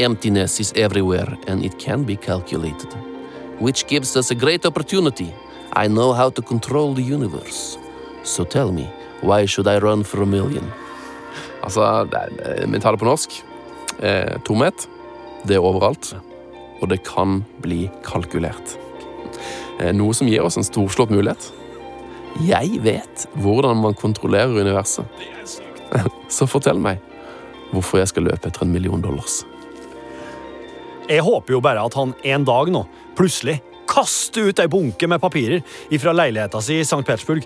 Emptiness 0.00 0.56
is 0.60 0.72
everywhere, 0.76 1.36
and 1.46 1.62
it 1.64 1.76
can 1.78 2.06
be 2.08 2.16
calculated. 2.16 2.88
Which 3.60 3.84
gives 3.86 4.16
us 4.16 4.30
a 4.30 4.34
great 4.34 4.64
opportunity. 4.66 5.28
I 5.76 5.88
know 5.88 6.12
how 6.14 6.30
to 6.30 6.42
control 6.42 6.94
the 6.94 7.02
universe. 7.04 7.76
So 8.22 8.44
tell 8.44 8.72
me, 8.72 8.88
why 9.20 9.46
should 9.46 9.68
I 9.68 9.78
run 9.78 10.04
for 10.04 10.22
a 10.22 10.26
million? 10.26 10.72
Altså, 11.62 11.80
er- 12.12 12.66
vi 12.66 12.80
tar 12.80 12.92
det 12.96 12.98
på 13.00 13.04
norsk. 13.04 13.42
Eh, 14.02 14.38
tomhet, 14.44 14.88
det 15.48 15.58
er 15.58 15.64
overalt. 15.64 16.14
Og 16.82 16.88
det 16.90 17.02
kan 17.06 17.42
bli 17.64 17.86
kalkulert. 18.04 18.76
Eh, 19.80 19.92
noe 19.96 20.14
som 20.16 20.28
gir 20.28 20.44
oss 20.44 20.58
en 20.60 20.66
storslått 20.66 21.12
mulighet. 21.14 21.50
Jeg 22.44 22.80
vet 22.82 23.26
hvordan 23.38 23.78
man 23.82 23.96
kontrollerer 23.98 24.54
universet. 24.58 25.06
Så 26.34 26.48
fortell 26.50 26.80
meg 26.82 27.02
hvorfor 27.74 28.00
jeg 28.00 28.10
skal 28.10 28.28
løpe 28.28 28.50
etter 28.50 28.66
en 28.66 28.74
million 28.74 29.02
dollars. 29.02 29.42
Jeg 31.08 31.24
håper 31.24 31.56
jo 31.56 31.62
bare 31.64 31.84
at 31.84 31.96
han 31.98 32.14
en 32.24 32.46
dag 32.48 32.70
nå 32.72 32.84
plutselig 33.18 33.58
kaster 33.90 34.48
ut 34.48 34.62
ei 34.62 34.70
bunke 34.72 35.08
med 35.10 35.20
papirer 35.22 35.60
fra 36.00 36.14
leiligheta 36.16 36.62
si 36.64 36.80
i 36.80 36.86
St. 36.86 37.04
Petersburg. 37.04 37.44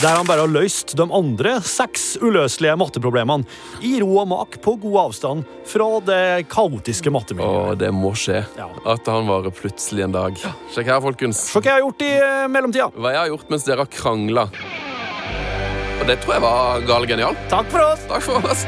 Der 0.00 0.16
han 0.16 0.24
bare 0.24 0.40
har 0.46 0.48
løst 0.48 0.94
de 0.96 1.04
andre 1.12 1.58
seks 1.60 2.14
uløselige 2.24 2.72
matteproblemene 2.80 3.44
i 3.84 3.98
ro 4.00 4.14
og 4.22 4.30
mak 4.30 4.56
på 4.64 4.72
god 4.80 4.96
avstand 5.02 5.44
fra 5.68 5.88
det 6.06 6.48
kaotiske 6.48 7.12
mattemiljøet. 7.12 7.74
Å, 7.74 7.76
det 7.76 7.90
må 7.92 8.14
skje. 8.16 8.40
Ja. 8.56 8.70
At 8.88 9.10
han 9.12 9.28
varer 9.28 9.52
plutselig 9.52 10.06
en 10.06 10.16
dag. 10.16 10.40
Sjekk 10.72 10.88
her, 10.88 11.02
folkens. 11.04 11.42
Sjekk 11.52 11.68
hva 11.68 11.74
jeg 11.74 11.82
har 11.82 11.84
gjort 11.84 12.06
i 12.06 12.12
eh, 12.16 12.46
mellomtida. 12.48 12.88
Hva 12.96 13.12
jeg 13.12 13.20
har 13.26 13.32
gjort 13.34 13.52
mens 13.52 13.68
dere 13.68 13.84
har 13.84 13.92
krangla. 13.92 14.46
Og 16.00 16.08
det 16.08 16.16
tror 16.22 16.38
jeg 16.38 16.46
var 16.48 16.88
gal 16.94 17.10
genialt. 17.12 17.48
Takk 17.52 17.68
for 17.68 17.90
oss! 17.90 18.08
Takk 18.08 18.24
for 18.24 18.54
oss. 18.54 18.64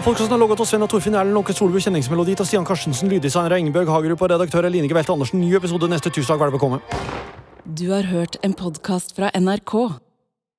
Denne 0.00 0.32
har 0.32 0.38
logget 0.40 0.60
av 0.62 0.64
Sven 0.64 0.80
og 0.80 0.88
Torfinn 0.88 1.12
Erlend 1.12 1.36
Åke 1.36 1.52
Solbu, 1.52 1.76
kjenningsmelodi 1.76 2.32
til 2.38 2.46
Stian 2.48 2.64
Karstensen, 2.64 3.10
lyddesigner 3.12 3.52
av 3.52 3.90
Hagerup 3.92 4.22
og 4.24 4.30
redaktør 4.32 4.64
Eline 4.64 4.88
Gevelte 4.88 5.12
Andersen. 5.12 5.42
Ny 5.44 5.52
episode 5.58 5.90
neste 5.92 6.08
tirsdag. 6.08 6.40
Vær 6.40 6.54
velkommen. 6.54 6.80
Du 7.68 7.90
har 7.92 8.08
hørt 8.08 8.38
en 8.42 8.56
podkast 8.56 9.12
fra 9.12 9.28
NRK. 9.36 10.00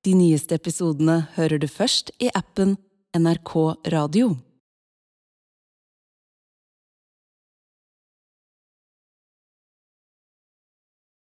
De 0.06 0.14
nyeste 0.14 0.54
episodene 0.54 1.24
hører 1.34 1.58
du 1.58 1.66
først 1.66 2.14
i 2.22 2.30
appen 2.38 2.76
NRK 3.18 3.82
Radio. 3.90 4.36